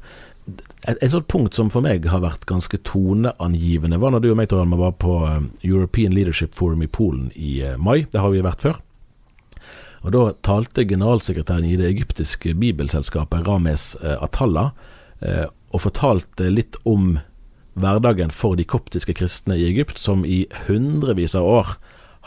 et, 0.84 0.98
et 1.00 1.08
sånt 1.14 1.28
punkt 1.32 1.56
som 1.56 1.70
for 1.72 1.84
meg 1.84 2.04
har 2.12 2.20
vært 2.20 2.44
ganske 2.48 2.78
toneangivende, 2.84 3.96
var 4.02 4.12
når 4.12 4.24
du 4.26 4.28
og 4.30 4.36
meg 4.42 4.50
Toralma, 4.52 4.76
var 4.76 4.92
på 5.00 5.14
eh, 5.24 5.38
European 5.70 6.12
Leadership 6.12 6.52
Forum 6.58 6.84
i 6.84 6.90
Polen 6.90 7.30
i 7.32 7.62
eh, 7.64 7.78
mai. 7.80 8.04
Det 8.12 8.20
har 8.20 8.34
vi 8.34 8.44
vært 8.44 8.66
før. 8.66 8.82
Og 10.04 10.12
Da 10.12 10.26
talte 10.44 10.84
generalsekretæren 10.84 11.64
i 11.64 11.78
det 11.80 11.88
egyptiske 11.88 12.52
bibelselskapet, 12.60 13.48
Rames 13.48 13.94
eh, 14.02 14.20
Atalla, 14.20 14.68
og 15.72 15.80
fortalte 15.80 16.50
litt 16.52 16.76
om 16.84 17.14
hverdagen 17.80 18.28
for 18.28 18.52
de 18.60 18.66
koptiske 18.68 19.14
kristne 19.16 19.56
i 19.56 19.64
Egypt, 19.64 19.96
som 19.96 20.26
i 20.28 20.42
hundrevis 20.66 21.32
av 21.40 21.48
år 21.48 21.70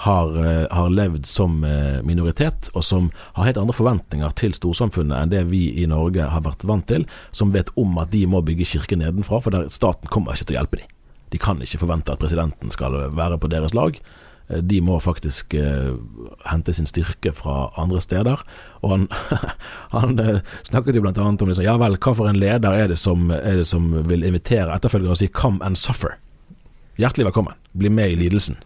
har, 0.06 0.36
eh, 0.40 0.66
har, 0.72 0.90
levd 0.90 1.26
som 1.28 1.64
eh, 1.68 2.00
minoritet, 2.08 2.70
og 2.74 2.86
som 2.88 3.10
har 3.36 3.50
helt 3.50 3.60
andre 3.60 3.76
forventninger 3.76 4.36
til 4.40 4.56
storsamfunnet 4.56 5.18
enn 5.18 5.34
det 5.34 5.44
vi 5.50 5.66
i 5.82 5.88
Norge 5.90 6.30
har 6.32 6.46
vært 6.46 6.64
vant 6.68 6.88
til, 6.88 7.06
som 7.32 7.52
vet 7.56 7.74
om 7.80 7.98
at 8.00 8.14
de 8.14 8.24
må 8.30 8.42
bygge 8.46 8.68
kirke 8.76 9.00
nedenfra, 9.00 9.42
for 9.44 9.68
staten 9.74 10.12
kommer 10.12 10.38
ikke 10.38 10.52
til 10.52 10.58
å 10.58 10.62
hjelpe 10.62 10.82
dem. 10.82 10.96
De 11.30 11.38
kan 11.38 11.62
ikke 11.62 11.82
forvente 11.84 12.14
at 12.14 12.22
presidenten 12.22 12.72
skal 12.74 12.96
være 13.16 13.38
på 13.38 13.52
deres 13.52 13.76
lag. 13.78 14.00
Eh, 14.50 14.58
de 14.58 14.82
må 14.82 15.00
faktisk 15.00 15.54
eh, 15.54 15.94
hente 16.50 16.74
sin 16.74 16.90
styrke 16.90 17.34
fra 17.36 17.70
andre 17.78 18.02
steder. 18.02 18.42
Og 18.82 18.96
han, 18.96 19.08
han 19.96 20.20
eh, 20.20 20.42
snakket 20.70 20.98
jo 20.98 21.06
annet 21.06 21.42
om 21.42 21.52
liksom, 21.52 21.66
ja 21.66 21.78
vel, 21.82 22.00
hva 22.00 22.16
for 22.16 22.30
en 22.30 22.40
leder 22.40 22.86
er 22.86 22.90
det 22.92 23.00
som, 23.00 23.30
er 23.36 23.62
det 23.62 23.68
som 23.70 23.92
vil 24.10 24.26
invitere 24.28 24.74
etterfølgere 24.76 25.16
og 25.16 25.22
si 25.22 25.28
'come 25.28 25.62
and 25.66 25.78
suffer'? 25.78 26.18
Hjertelig 27.00 27.30
velkommen, 27.30 27.56
bli 27.78 27.90
med 27.90 28.12
i 28.12 28.16
lidelsen. 28.16 28.58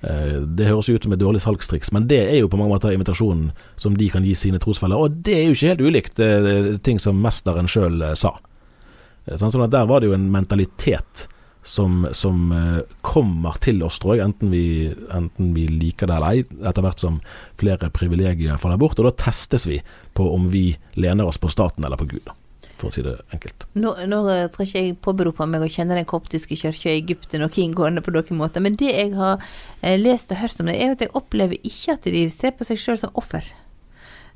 Eh, 0.00 0.42
det 0.46 0.68
høres 0.68 0.88
ut 0.88 1.02
som 1.02 1.14
et 1.14 1.20
dårlig 1.20 1.40
salgstriks, 1.42 1.90
men 1.94 2.06
det 2.10 2.20
er 2.28 2.36
jo 2.38 2.50
på 2.50 2.58
mange 2.60 2.76
måter 2.76 2.94
invitasjonen 2.94 3.50
som 3.80 3.96
de 3.98 4.10
kan 4.12 4.26
gi 4.26 4.34
sine 4.38 4.60
trosfeller. 4.62 4.98
Og 4.98 5.22
det 5.26 5.34
er 5.34 5.48
jo 5.48 5.56
ikke 5.56 5.72
helt 5.72 5.86
ulikt 5.88 6.22
eh, 6.22 6.76
ting 6.86 7.02
som 7.02 7.18
mesteren 7.22 7.70
sjøl 7.70 8.02
eh, 8.02 8.14
sa. 8.18 8.36
Sånn 9.28 9.66
at 9.66 9.74
Der 9.74 9.88
var 9.90 10.00
det 10.00 10.08
jo 10.08 10.16
en 10.16 10.30
mentalitet 10.32 11.26
som, 11.68 12.06
som 12.16 12.46
kommer 13.04 13.58
til 13.60 13.82
oss, 13.84 13.98
tror 14.00 14.14
jeg, 14.16 14.24
enten 14.24 14.48
vi, 14.48 14.88
enten 15.12 15.50
vi 15.52 15.66
liker 15.68 16.08
det 16.08 16.14
eller 16.16 16.38
ei, 16.38 16.44
etter 16.64 16.86
hvert 16.86 17.02
som 17.02 17.18
flere 17.60 17.90
privilegier 17.92 18.56
faller 18.56 18.80
bort. 18.80 18.96
Og 18.96 19.10
da 19.10 19.12
testes 19.26 19.66
vi 19.68 19.82
på 20.16 20.30
om 20.32 20.46
vi 20.48 20.70
lener 20.96 21.28
oss 21.28 21.36
på 21.42 21.50
staten 21.52 21.84
eller 21.84 22.00
på 22.00 22.08
Gud. 22.14 22.32
For 22.78 22.90
å 22.90 22.94
si 22.94 23.04
det 23.04 23.14
enkelt. 23.34 23.66
Nå, 23.78 23.94
nå 24.10 24.20
skal 24.52 24.66
ikke 24.66 24.82
jeg 24.82 24.98
påberope 25.04 25.46
meg 25.50 25.64
å 25.64 25.70
kjenne 25.72 25.98
den 25.98 26.08
koptiske 26.08 26.58
kirka 26.58 26.92
i 26.92 26.98
Egypt 27.02 27.36
noe 27.38 27.62
inngående 27.62 28.04
på 28.04 28.14
noen 28.14 28.40
måte, 28.40 28.62
men 28.64 28.78
det 28.78 28.92
jeg 28.92 29.14
har 29.18 29.38
eh, 29.82 29.98
lest 30.00 30.32
og 30.34 30.42
hørt 30.42 30.60
om 30.62 30.70
det, 30.70 30.78
er 30.78 30.94
at 30.94 31.06
jeg 31.06 31.14
opplever 31.18 31.58
ikke 31.62 31.98
at 31.98 32.10
de 32.10 32.26
ser 32.32 32.54
på 32.58 32.68
seg 32.68 32.80
sjøl 32.82 33.00
som 33.02 33.18
offer. 33.18 33.46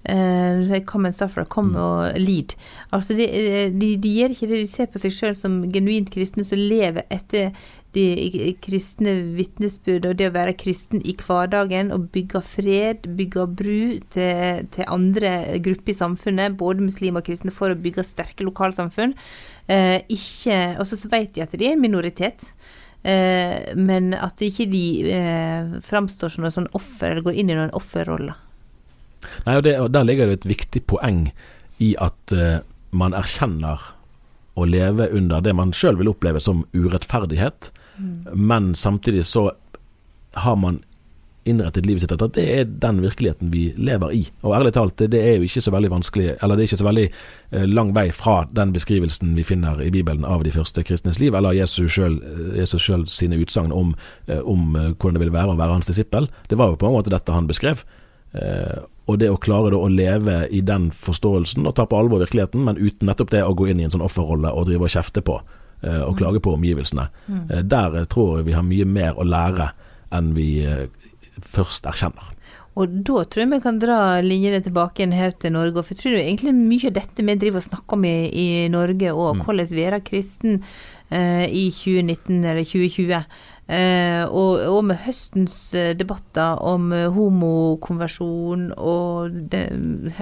Uh, 0.02 0.80
come 0.84 1.06
and 1.06 1.14
suffer, 1.14 1.44
come 1.44 1.70
mm. 1.70 1.76
og 1.78 2.18
lead. 2.18 2.56
Altså 2.90 3.14
de, 3.14 3.22
eh, 3.22 3.68
de, 3.70 3.92
de, 4.02 4.14
gjør 4.18 4.34
ikke 4.34 4.48
det, 4.50 4.58
de 4.64 4.70
ser 4.70 4.88
på 4.90 4.98
seg 4.98 5.14
sjøl 5.14 5.36
som 5.38 5.60
genuint 5.70 6.10
kristne 6.10 6.42
som 6.42 6.58
lever 6.58 7.06
etter 7.06 7.52
de 7.92 8.54
kristne 8.64 9.14
vitnesbyrd 9.36 10.06
og 10.08 10.18
det 10.20 10.30
å 10.30 10.34
være 10.34 10.56
kristen 10.56 11.02
i 11.04 11.14
hverdagen 11.18 11.92
og 11.92 12.08
bygge 12.14 12.40
fred, 12.46 13.08
bygge 13.18 13.46
bru 13.58 13.80
til, 14.14 14.68
til 14.72 14.88
andre 14.88 15.58
grupper 15.64 15.92
i 15.92 15.98
samfunnet, 15.98 16.56
både 16.60 16.86
muslimer 16.86 17.20
og 17.20 17.28
kristne, 17.28 17.52
for 17.54 17.72
å 17.72 17.78
bygge 17.78 18.06
sterke 18.08 18.46
lokalsamfunn. 18.48 19.12
Eh, 19.68 19.98
ikke, 20.12 20.78
og 20.80 20.88
så 20.88 21.00
vet 21.12 21.34
de 21.36 21.44
at 21.44 21.52
de 21.52 21.68
er 21.68 21.76
en 21.76 21.84
minoritet. 21.84 22.48
Eh, 23.02 23.74
men 23.76 24.12
at 24.14 24.40
ikke 24.40 24.68
de 24.70 24.86
eh, 25.10 25.78
framstår 25.84 26.32
som 26.32 26.46
noe 26.46 26.54
sånn 26.54 26.70
offer, 26.78 27.10
eller 27.10 27.26
går 27.26 27.40
inn 27.42 27.50
i 27.50 27.58
noen 27.58 27.74
offerroller. 27.76 28.38
Nei, 29.46 29.56
og, 29.56 29.64
det, 29.66 29.76
og 29.80 29.90
Der 29.94 30.06
ligger 30.06 30.30
det 30.30 30.42
et 30.42 30.52
viktig 30.56 30.84
poeng 30.90 31.26
i 31.82 31.92
at 32.02 32.34
uh, 32.34 32.62
man 32.94 33.14
erkjenner 33.16 33.80
å 34.58 34.66
leve 34.68 35.08
under 35.14 35.42
det 35.42 35.54
man 35.56 35.72
sjøl 35.74 35.96
vil 36.00 36.10
oppleve 36.12 36.42
som 36.42 36.64
urettferdighet, 36.74 37.70
men 38.32 38.74
samtidig 38.78 39.26
så 39.28 39.50
har 40.32 40.56
man 40.56 40.80
innrettet 41.44 41.86
livet 41.86 42.02
sitt 42.02 42.12
etter 42.14 42.28
at 42.28 42.36
det 42.36 42.44
er 42.54 42.68
den 42.84 43.00
virkeligheten 43.02 43.50
vi 43.50 43.64
lever 43.76 44.12
i. 44.14 44.20
Og 44.46 44.54
ærlig 44.56 44.74
talt, 44.76 45.00
det, 45.10 45.18
er 45.18 45.36
jo 45.36 45.48
ikke 45.48 45.62
så 45.64 45.72
veldig 45.74 45.90
vanskelig, 45.90 46.28
eller 46.38 46.56
det 46.56 46.64
er 46.64 46.70
ikke 46.70 46.82
så 46.82 46.86
veldig 46.86 47.06
eh, 47.08 47.64
lang 47.66 47.90
vei 47.96 48.06
fra 48.14 48.36
den 48.54 48.74
beskrivelsen 48.74 49.34
vi 49.38 49.46
finner 49.46 49.80
i 49.82 49.90
Bibelen 49.90 50.26
av 50.28 50.44
de 50.46 50.54
første 50.54 50.84
kristnes 50.86 51.18
liv, 51.18 51.34
eller 51.34 51.56
Jesus 51.56 51.98
selv 51.98 53.10
sine 53.10 53.40
utsagn 53.42 53.74
om, 53.74 53.96
eh, 54.28 54.38
om 54.38 54.76
eh, 54.76 54.92
hvordan 54.92 55.18
det 55.18 55.24
ville 55.24 55.34
være 55.34 55.56
å 55.56 55.58
være 55.58 55.80
hans 55.80 55.90
disippel. 55.90 56.30
Det 56.48 56.58
var 56.60 56.72
jo 56.72 56.78
på 56.78 56.90
en 56.90 56.96
måte 56.98 57.12
dette 57.12 57.34
han 57.34 57.50
beskrev. 57.50 57.82
Eh, 58.38 58.78
og 59.10 59.18
det 59.18 59.32
å 59.32 59.40
klare 59.42 59.74
å 59.74 59.90
leve 59.90 60.44
i 60.54 60.62
den 60.62 60.92
forståelsen 60.94 61.66
og 61.66 61.74
ta 61.76 61.88
på 61.90 61.98
alvor 61.98 62.22
virkeligheten, 62.22 62.62
men 62.68 62.78
uten 62.78 63.10
nettopp 63.10 63.34
det 63.34 63.42
å 63.42 63.56
gå 63.58 63.66
inn 63.72 63.82
i 63.82 63.88
en 63.88 63.96
sånn 63.96 64.06
offerrolle 64.06 64.54
og 64.54 64.70
drive 64.70 64.86
og 64.86 64.94
kjefte 64.94 65.24
på 65.26 65.40
Eh, 65.42 65.61
og 65.82 66.16
klage 66.18 66.40
på 66.42 66.54
omgivelsene. 66.56 67.08
Mm. 67.26 67.40
Eh, 67.50 67.64
der 67.64 68.04
tror 68.04 68.38
jeg 68.38 68.50
vi 68.50 68.56
har 68.56 68.66
mye 68.66 68.86
mer 68.88 69.18
å 69.18 69.26
lære 69.26 69.72
enn 70.12 70.32
vi 70.36 70.48
eh, 70.66 70.86
først 71.40 71.86
erkjenner. 71.88 72.31
Og 72.80 72.94
da 73.04 73.24
tror 73.28 73.42
jeg 73.42 73.50
vi 73.50 73.60
kan 73.60 73.78
dra 73.82 73.98
linjene 74.24 74.62
tilbake 74.64 75.02
igjen 75.02 75.16
her 75.16 75.34
til 75.36 75.52
Norge. 75.52 75.82
For 75.84 75.92
jeg 75.92 76.00
tror 76.00 76.18
egentlig 76.20 76.54
mye 76.56 76.88
av 76.88 76.96
dette 76.96 77.26
vi 77.26 77.38
driver 77.40 77.60
og 77.60 77.68
snakker 77.68 77.98
om 77.98 78.06
i, 78.08 78.16
i 78.32 78.46
Norge, 78.72 79.12
og 79.12 79.36
mm. 79.36 79.42
hvordan 79.44 79.72
være 79.76 80.04
kristen 80.06 80.62
eh, 81.10 81.44
i 81.48 81.66
2019 81.74 82.38
eller 82.40 82.64
2020, 82.64 83.24
Eh, 83.72 84.24
og, 84.26 84.58
og, 84.66 84.80
med 84.84 84.98
høstens 85.04 85.54
eh, 85.78 85.92
debatter 85.96 86.58
om 86.66 86.90
eh, 86.92 87.06
homokonversjon 87.14 88.66
og 88.74 89.36
det, 89.52 89.62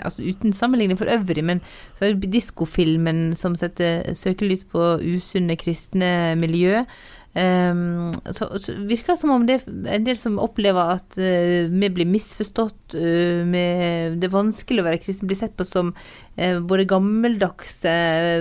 altså 0.05 0.23
Uten 0.23 0.53
sammenligning 0.53 0.99
for 1.01 1.11
øvrig, 1.11 1.43
men 1.45 1.63
så 1.97 2.05
er 2.05 2.19
det 2.21 2.31
diskofilmen 2.35 3.33
som 3.35 3.57
setter 3.59 4.13
søkelys 4.15 4.63
på 4.69 4.93
usunne 5.01 5.57
kristne 5.59 6.37
miljø. 6.39 6.85
Um, 7.31 8.11
så, 8.35 8.49
så, 8.59 8.73
virker 8.91 9.13
det 9.13 9.21
som 9.21 9.31
om 9.31 9.45
det 9.47 9.61
er 9.61 9.93
en 9.95 10.07
del 10.09 10.17
som 10.19 10.41
opplever 10.43 10.97
at 10.97 11.15
uh, 11.15 11.71
vi 11.71 11.91
blir 11.95 12.09
misforstått. 12.11 12.97
Uh, 12.97 13.47
med, 13.47 14.17
det 14.19 14.27
er 14.27 14.35
vanskelig 14.35 14.83
å 14.83 14.87
være 14.89 15.03
kristen, 15.05 15.31
blir 15.31 15.39
sett 15.39 15.55
på 15.59 15.67
som 15.69 15.93
uh, 15.95 16.59
både 16.59 16.89
gammeldagse, 16.91 17.93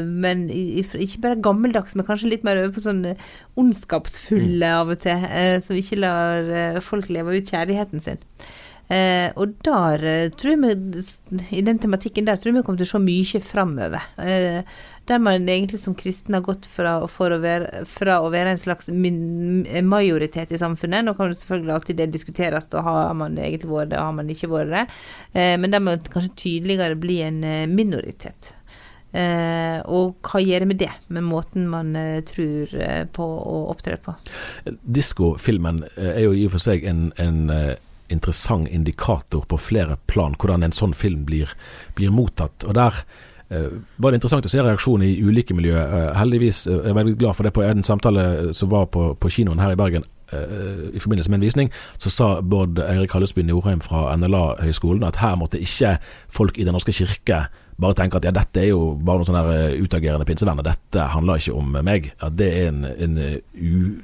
men 0.10 0.48
ikke 0.50 1.22
bare 1.28 1.42
gammeldags, 1.46 1.94
men 1.94 2.08
kanskje 2.08 2.32
litt 2.34 2.48
mer 2.48 2.64
over 2.64 2.74
på 2.74 2.86
sånn 2.88 3.04
ondskapsfulle 3.60 4.66
mm. 4.66 4.80
av 4.80 4.96
og 4.96 5.06
til, 5.06 5.30
som 5.66 5.78
ikke 5.78 6.02
lar 6.02 6.82
folk 6.86 7.12
leve 7.14 7.38
ut 7.38 7.54
kjærligheten 7.54 8.02
sin. 8.02 8.26
Eh, 8.90 9.30
og 9.38 9.52
der 9.62 10.32
tror 10.34 10.56
jeg 10.56 10.62
vi, 10.64 11.02
i 11.60 11.62
den 11.62 11.78
tematikken 11.78 12.26
der 12.26 12.40
tror 12.42 12.50
jeg 12.50 12.56
vi 12.58 12.64
kommer 12.66 12.80
til 12.82 12.88
å 12.88 12.94
se 12.96 13.02
mye 13.04 13.42
framover. 13.46 14.08
Eh, 14.18 14.64
der 15.10 15.22
man 15.22 15.50
egentlig 15.50 15.80
som 15.82 15.96
kristen 15.98 16.38
har 16.38 16.44
gått 16.46 16.68
fra, 16.70 17.00
å 17.04 17.40
være, 17.42 17.84
fra 17.90 18.20
å 18.24 18.30
være 18.34 18.54
en 18.54 18.62
slags 18.62 18.90
min, 18.94 19.66
majoritet 19.90 20.54
i 20.54 20.62
samfunnet. 20.62 21.06
Nå 21.06 21.16
kan 21.18 21.32
det 21.32 21.40
selvfølgelig 21.42 21.76
alltid 21.76 22.00
det 22.02 22.12
diskuteres, 22.14 22.70
da 22.72 22.84
har 22.86 23.18
man 23.18 23.38
egentlig 23.38 23.72
vært 23.72 23.94
det, 23.94 24.00
har 24.02 24.16
man 24.16 24.30
ikke 24.32 24.52
vært 24.52 24.76
det. 24.76 24.86
Eh, 25.34 25.56
men 25.62 25.74
der 25.74 25.84
må 25.84 25.98
kanskje 26.06 26.38
tydeligere 26.46 27.00
bli 27.00 27.20
en 27.26 27.44
eh, 27.48 27.66
minoritet. 27.70 28.54
Eh, 29.10 29.80
og 29.90 30.20
hva 30.22 30.42
gjør 30.44 30.64
det 30.64 30.70
med 30.70 30.82
det, 30.84 30.92
med 31.10 31.26
måten 31.26 31.66
man 31.72 31.96
eh, 31.98 32.20
tror 32.30 32.76
eh, 32.78 33.06
på 33.10 33.26
og 33.26 33.72
opptrer 33.74 33.98
på? 34.06 34.14
Diskofilmen 34.86 35.82
eh, 35.96 36.12
er 36.12 36.28
jo 36.28 36.36
i 36.38 36.46
og 36.46 36.54
for 36.58 36.70
seg 36.70 36.86
en, 36.90 37.08
en 37.18 37.48
eh, 37.54 37.74
interessant 38.14 38.70
indikator 38.70 39.48
på 39.50 39.58
flere 39.62 39.98
plan, 40.10 40.38
hvordan 40.38 40.66
en 40.66 40.76
sånn 40.76 40.94
film 40.98 41.26
blir, 41.26 41.50
blir 41.98 42.14
mottatt. 42.14 42.68
Og 42.70 42.78
der 42.78 43.02
eh, 43.02 43.18
var 43.50 44.12
det 44.12 44.20
interessant 44.20 44.46
å 44.46 44.52
se 44.52 44.62
reaksjonen 44.62 45.08
i 45.08 45.22
ulike 45.26 45.56
miljø. 45.58 45.74
Eh, 45.82 46.12
heldigvis 46.18 46.66
jeg 46.68 46.86
er 46.86 46.98
veldig 46.98 47.16
glad 47.18 47.38
for 47.38 47.48
det. 47.48 47.54
På 47.54 47.66
en 47.66 47.84
samtale 47.84 48.54
som 48.54 48.70
var 48.70 48.86
på, 48.94 49.14
på 49.18 49.32
kinoen 49.34 49.62
her 49.62 49.74
i 49.74 49.80
Bergen 49.80 50.06
eh, 50.32 50.90
i 50.94 51.02
forbindelse 51.02 51.32
med 51.34 51.40
en 51.40 51.48
visning, 51.48 51.72
så 51.98 52.14
sa 52.14 52.30
Bård 52.42 52.80
Eirik 52.86 53.16
Hallesby 53.16 53.42
Norheim 53.48 53.82
fra 53.82 54.12
NLA-høgskolen 54.16 55.08
at 55.08 55.22
her 55.24 55.40
måtte 55.40 55.62
ikke 55.62 55.98
folk 56.30 56.60
i 56.60 56.68
Den 56.68 56.78
norske 56.78 56.94
kirke 56.94 57.48
bare 57.80 57.96
tenker 57.96 58.20
at 58.20 58.28
ja, 58.28 58.34
dette 58.36 58.62
er 58.62 58.70
jo 58.72 58.94
bare 58.96 59.22
noen 59.22 59.30
sånne 59.30 59.56
eh, 59.56 59.78
utagerende 59.80 60.28
pinsevenner, 60.28 60.66
dette 60.68 61.06
handler 61.14 61.40
ikke 61.40 61.56
om 61.56 61.78
meg. 61.86 62.10
Ja, 62.20 62.30
det 62.42 62.50
er 62.58 62.68
en, 62.72 62.84
en 62.90 63.18
eh, 63.24 63.38
u, 63.56 63.96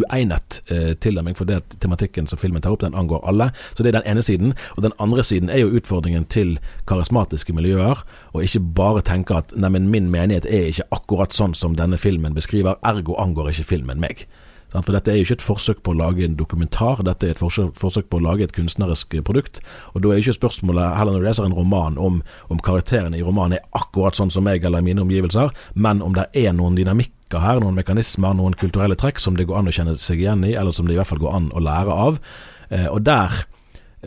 uegnet 0.00 0.60
eh, 0.70 0.92
tilnærming 0.98 1.38
for 1.38 1.48
det 1.48 1.60
tematikken 1.82 2.28
som 2.30 2.40
filmen 2.40 2.64
tar 2.64 2.74
opp, 2.74 2.82
den 2.84 2.98
angår 2.98 3.22
alle. 3.30 3.50
Så 3.74 3.86
det 3.86 3.92
er 3.92 4.00
den 4.00 4.10
ene 4.10 4.24
siden. 4.26 4.54
Og 4.76 4.84
den 4.86 4.96
andre 5.02 5.24
siden 5.26 5.52
er 5.52 5.62
jo 5.62 5.72
utfordringen 5.78 6.26
til 6.32 6.56
karismatiske 6.90 7.54
miljøer, 7.54 8.02
og 8.34 8.44
ikke 8.44 8.64
bare 8.80 9.04
tenke 9.06 9.38
at 9.38 9.54
neimen, 9.56 9.90
min 9.92 10.10
menighet 10.10 10.48
er 10.50 10.70
ikke 10.72 10.90
akkurat 10.94 11.36
sånn 11.36 11.54
som 11.54 11.78
denne 11.78 12.00
filmen 12.00 12.36
beskriver, 12.36 12.80
ergo 12.86 13.18
angår 13.22 13.54
ikke 13.54 13.70
filmen 13.76 14.02
meg. 14.02 14.26
For 14.70 14.94
dette 14.94 15.10
er 15.10 15.18
jo 15.18 15.26
ikke 15.26 15.38
et 15.38 15.44
forsøk 15.44 15.82
på 15.84 15.92
å 15.92 15.98
lage 15.98 16.24
en 16.24 16.36
dokumentar, 16.38 17.02
dette 17.06 17.26
er 17.26 17.34
et 17.34 17.42
forsøk, 17.42 17.74
på 18.10 18.18
å 18.20 18.22
lage 18.22 18.46
et 18.46 18.54
kunstnerisk 18.54 19.16
eh, 19.18 19.24
produkt. 19.26 19.58
Og 19.94 20.04
da 20.04 20.12
er 20.12 20.22
ikke 20.22 20.36
spørsmålet 20.38 20.96
heller 20.98 21.16
når 21.16 21.24
du 21.24 21.28
leser 21.28 21.48
en 21.48 21.56
roman 21.56 21.98
om, 21.98 22.20
om 22.48 22.62
karakterene 22.62 23.18
i 23.18 23.24
romanen 23.26 23.58
er 23.58 23.80
akkurat 23.80 24.18
sånn 24.18 24.30
som 24.32 24.46
meg 24.46 24.64
eller 24.64 24.84
mine 24.86 25.02
omgivelser, 25.02 25.50
men 25.74 26.04
om 26.06 26.14
det 26.16 26.28
er 26.38 26.54
noen 26.56 26.78
dynamikker 26.78 27.42
her, 27.42 27.62
noen 27.62 27.78
mekanismer, 27.78 28.34
noen 28.38 28.56
kulturelle 28.58 28.98
trekk 28.98 29.20
som 29.22 29.36
det 29.38 29.48
går 29.50 29.60
an 29.60 29.70
å 29.70 29.74
kjenne 29.74 29.96
seg 29.98 30.22
igjen 30.22 30.46
i, 30.46 30.54
eller 30.58 30.74
som 30.74 30.86
det 30.86 30.94
i 30.94 31.00
hvert 31.00 31.10
fall 31.10 31.22
går 31.22 31.36
an 31.36 31.50
å 31.54 31.64
lære 31.66 32.00
av. 32.06 32.22
Eh, 32.70 32.88
og 32.90 33.02
der 33.06 33.42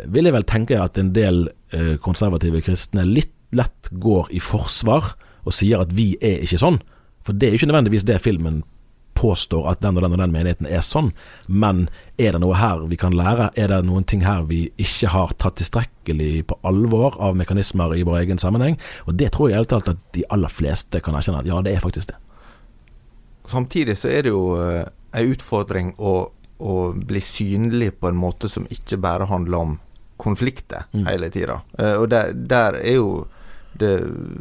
vil 0.09 0.25
jeg 0.25 0.35
vel 0.35 0.47
tenke 0.49 0.79
at 0.79 0.97
en 0.97 1.11
del 1.15 1.45
eh, 1.75 1.95
konservative 2.01 2.63
kristne 2.65 3.05
litt 3.07 3.35
lett 3.53 3.91
går 3.91 4.31
i 4.33 4.39
forsvar 4.41 5.13
og 5.43 5.53
sier 5.53 5.83
at 5.83 5.91
vi 5.93 6.13
er 6.23 6.41
ikke 6.45 6.61
sånn. 6.61 6.79
For 7.23 7.35
det 7.35 7.47
er 7.47 7.53
jo 7.53 7.61
ikke 7.61 7.69
nødvendigvis 7.71 8.07
det 8.07 8.21
filmen 8.23 8.63
påstår 9.23 9.69
at 9.71 9.83
den 9.83 9.97
og 9.97 10.03
den 10.03 10.15
og 10.17 10.19
den 10.19 10.33
menigheten 10.35 10.67
er 10.67 10.83
sånn, 10.83 11.13
men 11.47 11.85
er 12.19 12.35
det 12.35 12.41
noe 12.43 12.57
her 12.59 12.83
vi 12.91 12.99
kan 12.99 13.15
lære? 13.15 13.49
Er 13.59 13.71
det 13.71 13.79
noen 13.87 14.03
ting 14.09 14.25
her 14.27 14.43
vi 14.49 14.65
ikke 14.81 15.13
har 15.13 15.33
tatt 15.39 15.61
tilstrekkelig 15.61 16.45
på 16.49 16.59
alvor 16.67 17.15
av 17.23 17.37
mekanismer 17.39 17.95
i 17.95 18.03
vår 18.07 18.23
egen 18.23 18.41
sammenheng? 18.41 18.75
Og 19.07 19.15
det 19.19 19.31
tror 19.35 19.53
jeg 19.53 19.69
at 19.71 19.93
de 20.15 20.27
aller 20.33 20.51
fleste 20.51 21.01
kan 21.03 21.15
erkjenne 21.15 21.43
at 21.43 21.49
ja, 21.49 21.61
det 21.63 21.75
er 21.75 21.83
faktisk 21.83 22.11
det. 22.11 22.19
Samtidig 23.49 23.97
så 23.99 24.11
er 24.11 24.25
det 24.25 24.31
jo 24.31 24.43
uh, 24.55 24.83
en 25.13 25.31
utfordring 25.33 25.93
å, 25.99 26.13
å, 26.63 26.75
bli 26.95 27.21
synlig 27.21 27.91
på 27.99 28.09
en 28.09 28.19
måte 28.19 28.49
som 28.49 28.67
ikke 28.71 28.99
bare 29.03 29.27
handler 29.27 29.57
om 29.59 29.73
konflikter 30.21 30.85
mm. 30.93 31.07
hele 31.09 31.29
tida. 31.33 31.59
Uh, 31.79 31.95
og 32.03 32.07
der, 32.13 32.31
der, 32.33 32.79
er 32.79 32.99
jo 32.99 33.09
det 33.79 33.91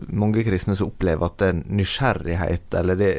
mange 0.08 0.44
kristne 0.44 0.76
som 0.76 0.90
opplever 0.90 1.26
at 1.26 1.38
det 1.40 1.50
nysgjerrighet, 1.72 2.74
eller 2.78 2.98
det, 3.00 3.12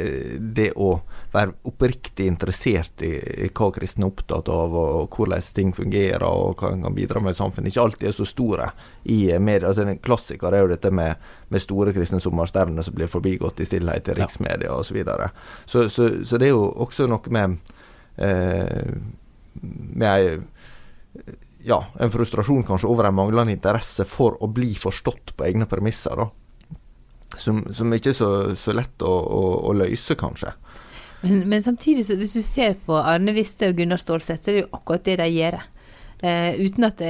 det 0.55 0.69
å 0.77 0.91
være 1.33 1.55
oppriktig 1.69 2.27
interessert 2.29 3.01
i, 3.05 3.15
i, 3.45 3.49
hva 3.49 3.71
kristne 3.73 4.05
er 4.05 4.13
opptatt 4.13 4.51
av, 4.53 4.75
og 4.77 5.17
hvordan 5.17 5.47
ting 5.55 5.73
fungerer, 5.73 6.25
og 6.27 6.61
hva 6.61 6.73
en 6.73 6.85
kan 6.85 6.97
bidra 6.97 7.23
med 7.23 7.33
i 7.33 7.39
samfunnet, 7.39 7.71
ikke 7.73 7.87
alltid 7.87 8.09
er 8.11 8.15
så 8.17 8.27
store 8.29 8.69
i 9.09 9.19
media. 9.39 9.71
Altså, 9.71 9.87
en 9.87 10.01
klassiker 10.03 10.53
er 10.53 10.65
jo 10.65 10.71
dette 10.75 10.93
med, 10.93 11.25
med 11.49 11.63
store 11.63 11.95
kristne 11.95 12.21
sommerstevner 12.23 12.85
som 12.85 12.97
blir 12.97 13.11
forbigått 13.11 13.63
i 13.63 13.69
stillhet 13.69 14.13
i 14.13 14.17
riksmedia 14.21 14.69
ja. 14.69 14.77
osv. 14.77 14.93
Så, 14.93 14.99
videre. 14.99 15.29
så, 15.65 15.89
så 15.89 16.09
Så 16.23 16.37
det 16.37 16.51
er 16.51 16.53
jo 16.53 16.67
også 16.85 17.07
noe 17.09 17.33
med 17.33 17.57
eh, 18.21 18.93
med 19.61 20.09
ei 20.09 20.37
ja, 21.63 21.79
en 21.99 22.11
frustrasjon 22.11 22.63
kanskje 22.67 22.89
over 22.91 23.07
en 23.07 23.15
manglende 23.17 23.55
interesse 23.55 24.05
for 24.09 24.37
å 24.43 24.49
bli 24.51 24.73
forstått 24.79 25.35
på 25.37 25.47
egne 25.47 25.67
premisser. 25.69 26.19
da. 26.19 26.29
Som, 27.39 27.63
som 27.73 27.93
ikke 27.95 28.11
er 28.11 28.17
så, 28.17 28.29
så 28.59 28.75
lett 28.77 29.01
å, 29.01 29.09
å, 29.09 29.43
å 29.69 29.73
løse, 29.77 30.17
kanskje. 30.19 30.53
Men, 31.23 31.45
men, 31.49 31.61
samtidig, 31.63 32.05
hvis 32.19 32.35
du 32.35 32.43
ser 32.45 32.75
på 32.85 32.97
Arne 32.99 33.33
Viste 33.35 33.71
og 33.71 33.79
Gunnar 33.79 34.01
Stålseth, 34.01 34.43
det 34.43 34.53
er 34.53 34.59
jo 34.65 34.73
akkurat 34.75 35.05
det 35.07 35.15
de 35.21 35.29
gjør. 35.31 35.61
Eh, 36.23 36.59
uten 36.59 36.85
at 36.87 37.01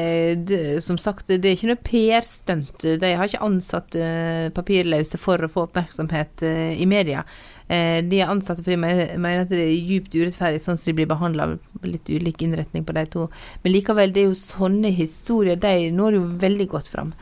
det, 0.47 0.81
Som 0.81 0.97
sagt, 0.97 1.27
det 1.27 1.45
er 1.45 1.57
ikke 1.57 1.69
noe 1.69 1.81
PR-stunt. 1.85 2.85
De 3.01 3.11
har 3.13 3.29
ikke 3.29 3.43
ansatt 3.45 3.97
eh, 3.99 4.47
papirløse 4.53 5.19
for 5.21 5.41
å 5.43 5.49
få 5.51 5.67
oppmerksomhet 5.67 6.45
eh, 6.47 6.73
i 6.81 6.87
media. 6.89 7.25
Eh, 7.67 7.99
de 8.04 8.23
ansatte 8.26 8.63
fordi 8.63 8.76
de 8.76 9.19
mener 9.21 9.43
at 9.43 9.52
det 9.52 9.62
er 9.63 9.91
djupt 9.91 10.15
urettferdig 10.15 10.63
sånn 10.63 10.80
som 10.80 10.91
de 10.91 10.97
blir 10.99 11.12
behandla. 11.12 11.54
Litt 11.88 12.10
ulik 12.12 12.43
innretning 12.43 12.88
på 12.88 12.95
de 12.97 13.06
to. 13.13 13.30
Men 13.63 13.76
likevel, 13.78 14.15
det 14.15 14.26
er 14.26 14.32
jo 14.32 14.41
sånne 14.41 14.91
historier. 14.95 15.60
De 15.60 15.93
når 15.95 16.19
jo 16.19 16.26
veldig 16.43 16.67
godt 16.76 16.91
fram. 16.91 17.15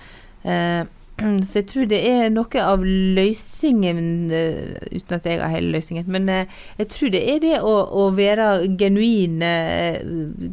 Eh, 0.44 0.82
Så 1.46 1.60
jeg 1.60 1.68
tror 1.70 1.88
det 1.92 2.00
er 2.08 2.32
noe 2.34 2.64
av 2.66 2.82
løsningen, 2.82 4.00
eh, 4.34 4.74
uten 4.96 5.18
at 5.18 5.28
jeg 5.28 5.42
har 5.42 5.54
hele 5.54 5.76
løsningen, 5.76 6.08
men 6.10 6.30
jeg 6.32 6.88
tror 6.90 7.12
det 7.14 7.22
er 7.30 7.42
det 7.44 7.56
å, 7.62 7.76
å 8.02 8.08
være 8.18 8.48
genuine 8.80 9.52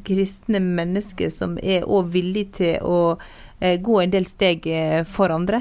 kristne 0.05 0.61
mennesker 0.61 1.33
som 1.33 1.57
er 1.63 1.87
òg 1.89 2.13
villige 2.13 2.59
til 2.59 2.85
å 2.85 2.99
gå 3.59 3.97
en 4.01 4.13
del 4.13 4.27
steg 4.29 4.67
for 5.11 5.33
andre, 5.35 5.59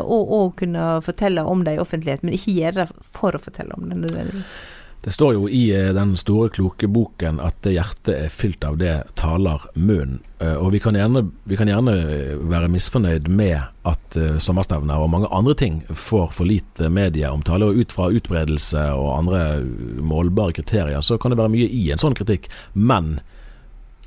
og, 0.00 0.30
og 0.32 0.54
kunne 0.62 0.86
fortelle 1.04 1.44
om 1.44 1.66
det 1.66 1.74
i 1.76 1.82
offentlighet, 1.82 2.22
men 2.24 2.36
ikke 2.36 2.54
gjøre 2.54 2.86
det 2.86 3.10
for 3.12 3.36
å 3.36 3.42
fortelle 3.42 3.76
om 3.76 3.90
det 3.90 3.98
nødvendigvis. 4.06 4.64
Det 5.06 5.12
står 5.12 5.34
jo 5.36 5.48
i 5.48 5.70
eh, 5.70 5.92
den 5.94 6.16
store, 6.18 6.48
kloke 6.50 6.88
boken 6.90 7.36
at 7.38 7.62
hjertet 7.70 8.08
er 8.10 8.32
fylt 8.34 8.64
av 8.66 8.74
det 8.80 8.94
taler 9.14 9.62
munnen. 9.78 10.16
Eh, 10.42 10.56
og 10.58 10.72
vi 10.74 10.80
kan, 10.82 10.98
gjerne, 10.98 11.22
vi 11.46 11.58
kan 11.60 11.70
gjerne 11.70 11.94
være 12.50 12.72
misfornøyd 12.74 13.28
med 13.30 13.60
at 13.86 14.18
sommerstevner 14.42 14.98
og 14.98 15.12
mange 15.12 15.30
andre 15.30 15.54
ting 15.54 15.76
får 15.86 16.32
for 16.34 16.50
lite 16.50 16.90
medieomtale. 16.90 17.68
Og 17.68 17.84
ut 17.84 17.94
fra 17.94 18.10
utbredelse 18.10 18.82
og 18.98 19.12
andre 19.20 19.44
målbare 20.02 20.58
kriterier, 20.58 20.98
så 21.06 21.20
kan 21.22 21.30
det 21.30 21.38
være 21.38 21.54
mye 21.54 21.70
i 21.70 21.84
en 21.94 22.02
sånn 22.02 22.18
kritikk. 22.18 22.50
Men 22.74 23.20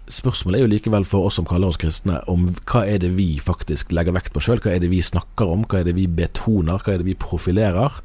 spørsmålet 0.10 0.60
er 0.60 0.66
jo 0.66 0.72
likevel 0.74 1.06
for 1.08 1.30
oss 1.30 1.38
som 1.40 1.48
kaller 1.48 1.70
oss 1.72 1.80
kristne, 1.80 2.20
om 2.32 2.50
hva 2.70 2.84
er 2.90 3.02
det 3.04 3.14
vi 3.18 3.38
faktisk 3.44 3.94
legger 3.96 4.16
vekt 4.16 4.34
på 4.34 4.44
sjøl? 4.44 4.62
Hva 4.64 4.74
er 4.76 4.84
det 4.84 4.92
vi 4.92 5.04
snakker 5.06 5.50
om? 5.50 5.64
Hva 5.70 5.82
er 5.82 5.90
det 5.90 5.96
vi 5.98 6.08
betoner? 6.10 6.82
Hva 6.82 6.96
er 6.96 7.04
det 7.04 7.10
vi 7.12 7.18
profilerer? 7.20 8.02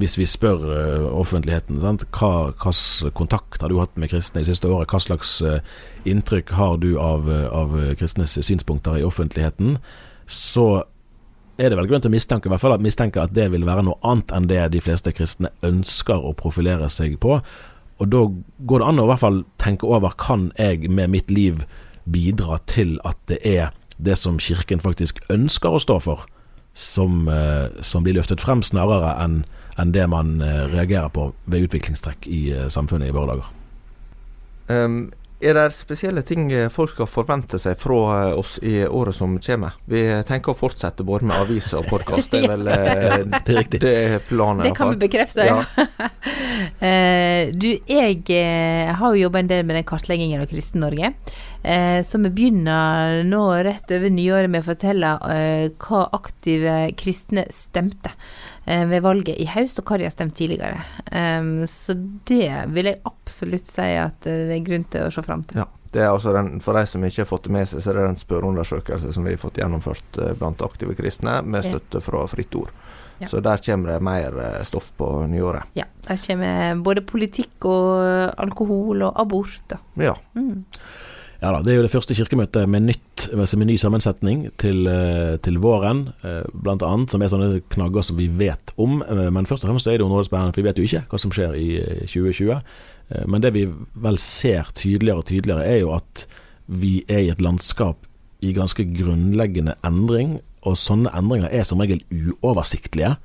hvis 0.00 0.18
vi 0.18 0.26
spør 0.28 0.62
uh, 0.64 1.08
offentligheten 1.18 1.80
sant? 1.82 2.06
hva 2.14 2.52
slags 2.60 3.02
kontakt 3.16 3.62
har 3.62 3.72
du 3.72 3.80
hatt 3.80 3.96
med 4.00 4.12
kristne 4.12 4.42
i 4.42 4.48
siste 4.48 4.68
året, 4.70 4.90
hva 4.90 5.00
slags 5.02 5.38
uh, 5.44 5.58
inntrykk 6.08 6.54
har 6.56 6.78
du 6.82 6.94
av, 7.00 7.28
uh, 7.28 7.48
av, 7.52 7.74
kristnes 7.98 8.38
synspunkter 8.38 9.00
i 9.00 9.04
offentligheten, 9.04 9.78
så 10.30 10.84
er 11.60 11.68
det 11.68 11.76
vel 11.76 11.90
grunn 11.90 12.04
til 12.04 12.08
å 12.08 12.14
mistenke, 12.14 12.48
i 12.48 12.52
hvert 12.54 12.62
fall 12.62 12.78
at 12.78 12.84
mistenke 12.84 13.20
at 13.20 13.34
det 13.36 13.50
vil 13.52 13.66
være 13.68 13.84
noe 13.84 14.00
annet 14.06 14.32
enn 14.32 14.48
det 14.48 14.62
de 14.72 14.80
fleste 14.80 15.12
kristne 15.12 15.52
ønsker 15.66 16.22
å 16.22 16.32
profilere 16.38 16.88
seg 16.92 17.18
på. 17.20 17.40
Og 18.00 18.08
da 18.08 18.24
går 18.66 18.80
det 18.80 18.88
an 18.88 19.00
å 19.02 19.06
i 19.06 19.12
hvert 19.12 19.22
fall 19.22 19.40
tenke 19.60 19.88
over 19.88 20.16
kan 20.16 20.50
jeg 20.58 20.88
med 20.88 21.12
mitt 21.12 21.30
liv 21.30 21.64
bidra 22.10 22.58
til 22.70 22.96
at 23.04 23.18
det 23.28 23.40
er 23.44 23.74
det 24.00 24.16
som 24.16 24.40
Kirken 24.40 24.80
faktisk 24.80 25.20
ønsker 25.28 25.76
å 25.76 25.82
stå 25.82 25.98
for, 26.00 26.24
som, 26.72 27.28
som 27.84 28.06
blir 28.06 28.16
løftet 28.16 28.40
frem, 28.40 28.62
snarere 28.64 29.12
enn 29.20 29.42
enn 29.80 29.94
det 29.94 30.06
man 30.10 30.40
eh, 30.44 30.66
reagerer 30.70 31.10
på 31.14 31.30
ved 31.50 31.68
utviklingstrekk 31.68 32.28
i 32.30 32.40
eh, 32.54 32.68
samfunnet 32.72 33.10
i 33.10 33.14
våre 33.14 33.34
dager. 33.34 33.50
Um, 34.70 35.00
er 35.40 35.56
det 35.56 35.70
spesielle 35.72 36.22
ting 36.26 36.50
eh, 36.52 36.68
folk 36.72 36.92
skal 36.92 37.08
forvente 37.08 37.58
seg 37.60 37.78
fra 37.80 38.32
oss 38.36 38.58
i 38.62 38.82
året 38.84 39.16
som 39.16 39.38
kommer? 39.40 39.76
Vi 39.88 40.02
tenker 40.28 40.52
å 40.52 40.58
fortsette 40.58 41.06
både 41.06 41.28
med 41.30 41.40
aviser 41.40 41.80
og 41.80 41.88
podkast. 41.88 42.32
Det 42.32 42.42
er 42.44 42.50
vel 42.54 42.64
det 42.68 42.76
er. 42.76 43.70
Det 43.72 43.94
er 43.94 44.26
planen. 44.28 44.64
Det 44.66 44.74
kan 44.76 44.92
vi 44.92 45.00
bekrefte, 45.06 45.46
ja. 45.48 45.62
du, 47.60 47.70
jeg 47.88 48.20
har 49.00 49.14
jo 49.14 49.22
jobba 49.24 49.40
en 49.40 49.50
del 49.50 49.64
med 49.64 49.80
den 49.80 49.88
kartleggingen 49.88 50.44
av 50.44 50.50
Kristen-Norge. 50.50 51.14
Så 51.60 52.18
vi 52.24 52.30
begynner 52.32 53.20
nå 53.28 53.42
rett 53.64 53.92
over 53.92 54.12
nyåret 54.12 54.48
med 54.48 54.62
å 54.62 54.68
fortelle 54.70 55.10
hva 55.20 56.04
aktive 56.16 56.76
kristne 56.96 57.44
stemte. 57.52 58.14
Eh, 58.64 58.86
ved 58.86 59.02
valget 59.02 59.40
i 59.40 59.46
høst, 59.48 59.80
og 59.80 59.98
de 59.98 60.06
har 60.06 60.12
stemt 60.14 60.36
tidligere. 60.36 60.82
Så 61.66 61.96
det 62.28 62.50
vil 62.74 62.90
jeg 62.90 63.00
absolutt 63.08 63.70
si 63.70 63.88
at 63.98 64.28
eh, 64.28 64.46
det 64.50 64.58
er 64.58 64.66
grunn 64.66 64.86
til 64.92 65.06
å 65.06 65.12
se 65.14 65.24
fram 65.26 65.44
til. 65.48 65.62
Ja. 65.62 65.68
Det 65.90 66.04
er 66.04 66.12
altså 66.12 66.30
den, 66.30 66.60
For 66.62 66.78
de 66.78 66.84
som 66.86 67.02
ikke 67.02 67.24
har 67.24 67.26
fått 67.26 67.48
det 67.48 67.50
med 67.56 67.66
seg, 67.66 67.80
så 67.82 67.90
er 67.90 67.96
det 67.98 68.02
en 68.12 68.20
spørreundersøkelse 68.20 69.10
som 69.10 69.24
vi 69.26 69.32
har 69.34 69.40
fått 69.42 69.58
gjennomført 69.58 70.20
eh, 70.22 70.36
blant 70.38 70.62
aktive 70.62 70.94
kristne, 70.94 71.40
med 71.42 71.66
støtte 71.66 72.02
fra 72.04 72.20
Fritt 72.30 72.54
Ord. 72.54 72.70
Ja. 73.18 73.26
Så 73.28 73.40
der 73.42 73.58
kommer 73.64 73.90
det 73.90 74.04
mer 74.06 74.38
stoff 74.64 74.92
på 74.96 75.08
nyåret. 75.28 75.74
Ja, 75.76 75.88
der 76.06 76.20
kommer 76.22 76.78
både 76.86 77.02
politikk 77.04 77.66
og 77.68 78.38
alkohol 78.40 79.02
og 79.08 79.18
abort. 79.20 79.74
Ja. 80.00 80.14
Mm. 80.38 80.62
Ja 81.40 81.54
da, 81.54 81.62
Det 81.64 81.72
er 81.72 81.78
jo 81.78 81.84
det 81.86 81.92
første 81.94 82.14
kirkemøtet 82.14 82.68
med, 82.68 82.84
nytt, 82.84 83.30
altså 83.32 83.56
med 83.56 83.70
ny 83.70 83.76
sammensetning 83.80 84.42
til, 84.60 84.84
eh, 84.86 85.38
til 85.40 85.56
våren, 85.56 86.10
eh, 86.22 86.44
blant 86.52 86.82
annet, 86.84 87.10
som 87.10 87.22
er 87.22 87.32
sånne 87.32 87.62
knagger 87.72 88.04
som 88.04 88.18
vi 88.18 88.26
vet 88.28 88.74
om. 88.76 89.02
Eh, 89.02 89.30
men 89.32 89.46
først 89.46 89.64
og 89.64 89.70
fremst 89.70 89.86
er 89.86 89.96
det 89.96 90.04
jo 90.04 90.24
for 90.24 90.52
vi 90.52 90.62
vet 90.62 90.76
jo 90.76 90.84
ikke 90.84 91.08
hva 91.08 91.18
som 91.18 91.30
skjer 91.30 91.56
i 91.56 92.06
2020. 92.06 92.62
Men 93.26 93.40
det 93.40 93.54
vi 93.54 93.66
vel 93.96 94.18
ser 94.18 94.68
tydeligere 94.72 95.18
og 95.18 95.26
tydeligere, 95.26 95.64
er 95.66 95.80
jo 95.80 95.94
at 95.94 96.26
vi 96.68 97.04
er 97.08 97.18
i 97.18 97.30
et 97.30 97.40
landskap 97.40 97.96
i 98.40 98.52
ganske 98.52 98.84
grunnleggende 98.84 99.74
endring. 99.82 100.40
Og 100.62 100.76
sånne 100.76 101.10
endringer 101.10 101.48
er 101.50 101.64
som 101.64 101.80
regel 101.80 102.04
uoversiktlige. 102.12 103.16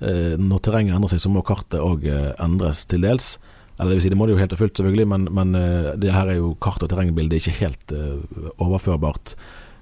Når 0.00 0.58
terrenget 0.62 0.94
endrer 0.94 1.10
seg, 1.10 1.20
så 1.20 1.28
må 1.28 1.44
kartet 1.44 1.80
òg 1.80 2.08
endres 2.40 2.86
til 2.86 3.02
dels. 3.02 3.38
Eller 3.78 3.90
det 3.90 3.98
vil 3.98 4.04
si, 4.04 4.12
det 4.12 4.18
må 4.18 4.28
det 4.28 4.36
jo 4.36 4.40
helt 4.42 4.54
og 4.54 4.60
fullt, 4.60 4.78
selvfølgelig, 4.78 5.08
men, 5.10 5.26
men 5.34 5.58
uh, 5.58 5.92
det 5.98 6.14
her 6.14 6.30
er 6.30 6.38
jo 6.38 6.54
kart- 6.62 6.82
og 6.84 6.90
terrengbildet 6.92 7.40
ikke 7.40 7.58
helt 7.58 7.94
uh, 7.94 8.50
overførbart. 8.62 9.34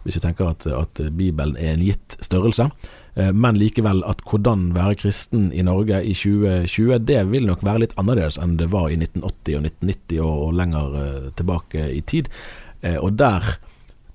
Hvis 0.03 0.17
vi 0.19 0.25
tenker 0.25 0.49
at, 0.51 0.67
at, 0.67 1.03
Bibelen 1.15 1.59
er 1.61 1.77
en 1.77 1.85
gitt 1.85 2.17
størrelse. 2.25 2.71
Uh, 3.19 3.29
men 3.37 3.61
likevel 3.61 4.01
at 4.09 4.25
hvordan 4.29 4.71
være 4.77 4.97
kristen 5.03 5.51
i 5.53 5.65
Norge 5.67 6.01
i 6.09 6.15
2020, 6.17 7.03
det 7.05 7.21
vil 7.35 7.51
nok 7.51 7.67
være 7.69 7.85
litt 7.85 7.99
annerledes 8.01 8.41
enn 8.41 8.57
det 8.61 8.71
var 8.73 8.89
i 8.89 8.97
1980 8.97 9.59
og 9.61 9.69
1990 9.69 10.25
og, 10.25 10.33
og 10.47 10.57
lenger 10.63 10.97
tilbake 11.37 11.91
i 11.93 12.01
tid. 12.01 12.33
og 12.99 13.13
der 13.15 13.45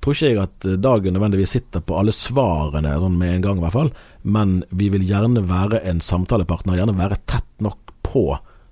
tror 0.01 0.13
ikke 0.13 0.27
jeg 0.27 0.41
at 0.41 0.65
dagen 0.81 1.13
nødvendigvis 1.13 1.53
sitter 1.55 1.83
på 1.83 1.95
alle 1.99 2.11
svarene 2.15 2.97
sånn 2.99 3.15
med 3.19 3.35
en 3.35 3.45
gang, 3.45 3.61
i 3.61 3.63
hvert 3.63 3.75
fall. 3.75 3.93
Men 4.23 4.63
vi 4.69 4.89
vil 4.89 5.05
gjerne 5.07 5.45
være 5.47 5.83
en 5.87 6.01
samtalepartner, 6.03 6.79
gjerne 6.79 6.97
være 6.97 7.21
tett 7.29 7.49
nok 7.63 7.93
på 8.07 8.25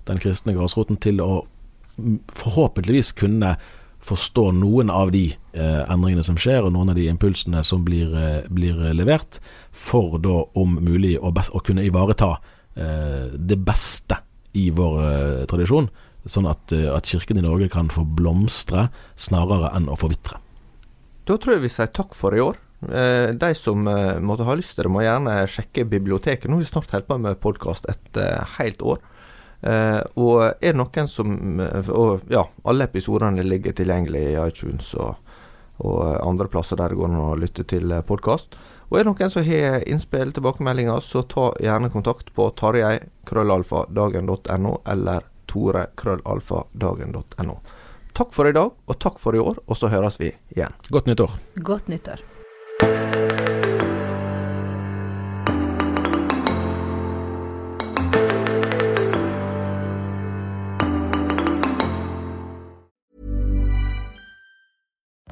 den 0.06 0.22
kristne 0.22 0.54
grasroten 0.56 1.00
til 1.02 1.22
å 1.24 1.46
forhåpentligvis 2.36 3.14
kunne 3.16 3.56
forstå 4.06 4.50
noen 4.54 4.90
av 4.92 5.10
de 5.14 5.24
eh, 5.32 5.82
endringene 5.90 6.22
som 6.26 6.36
skjer, 6.38 6.62
og 6.62 6.74
noen 6.74 6.92
av 6.92 6.98
de 6.98 7.08
impulsene 7.10 7.62
som 7.66 7.82
blir, 7.86 8.12
eh, 8.14 8.44
blir 8.52 8.78
levert, 8.94 9.40
for 9.72 10.20
da 10.22 10.44
om 10.54 10.76
mulig 10.78 11.16
å, 11.18 11.32
å 11.32 11.62
kunne 11.66 11.86
ivareta 11.88 12.36
eh, 12.76 13.34
det 13.34 13.58
beste 13.66 14.20
i 14.56 14.68
vår 14.74 15.00
eh, 15.04 15.46
tradisjon, 15.50 15.88
sånn 16.26 16.48
at, 16.50 16.72
eh, 16.74 16.88
at, 16.92 17.08
Kirken 17.08 17.40
i 17.40 17.44
Norge 17.44 17.68
kan 17.72 17.90
få 17.92 18.04
blomstre 18.18 18.88
snarere 19.20 19.72
enn 19.76 19.90
å 19.92 19.98
forvitre. 20.00 20.40
Da 21.26 21.36
tror 21.42 21.56
jeg 21.56 21.66
vi 21.66 21.72
sier 21.74 21.90
takk 21.90 22.14
for 22.16 22.36
i 22.36 22.42
år. 22.42 22.58
Eh, 22.86 23.32
de 23.34 23.50
som 23.58 23.82
måtte 24.22 24.46
ha 24.46 24.56
lyst 24.58 24.76
til 24.76 24.86
det, 24.86 24.94
må 24.94 25.02
gjerne 25.04 25.40
sjekke 25.50 25.86
biblioteket. 25.90 26.48
Nå 26.48 26.58
har 26.58 26.64
vi 26.64 26.70
snart 26.70 26.94
holdt 26.94 27.10
på 27.10 27.18
med 27.20 27.40
podkast 27.42 27.88
et 27.90 28.22
helt 28.56 28.84
år. 28.94 29.02
Uh, 29.62 30.00
og 30.20 30.42
er 30.44 30.52
det 30.60 30.76
noen 30.76 31.08
som 31.08 31.60
eh, 31.64 31.88
Og 31.88 32.20
ja, 32.28 32.44
alle 32.68 32.84
episodene 32.84 33.40
ligger 33.42 33.72
tilgjengelig 33.72 34.20
i 34.28 34.36
iTunes 34.42 34.94
og, 35.00 35.16
og 35.80 36.20
andre 36.20 36.44
plasser 36.52 36.76
der 36.76 36.92
det 36.92 37.00
går 37.00 37.08
an 37.08 37.22
å 37.22 37.40
lytte 37.40 37.64
til 37.64 37.88
eh, 37.90 38.04
podkast. 38.04 38.52
Og 38.86 38.98
er 38.98 39.02
det 39.02 39.10
noen 39.10 39.30
som 39.32 39.42
har 39.48 39.82
innspill, 39.88 40.32
tilbakemeldinger, 40.36 41.00
så 41.02 41.22
ta 41.26 41.52
gjerne 41.62 41.90
kontakt 41.90 42.32
på 42.36 42.50
tarjei.krøllalfadagen.no 42.60 44.72
eller 44.92 45.20
tore.krøllalfadagen.no. 45.50 47.54
Takk 48.16 48.30
for 48.32 48.48
i 48.48 48.54
dag, 48.56 48.70
og 48.86 48.96
takk 49.02 49.18
for 49.20 49.36
i 49.36 49.42
år, 49.42 49.56
og 49.66 49.76
så 49.76 49.86
høres 49.92 50.16
vi 50.22 50.30
igjen. 50.54 50.72
Godt 50.88 51.06
nyttår. 51.10 51.30
Godt 51.66 51.86
nyttår. 51.92 52.20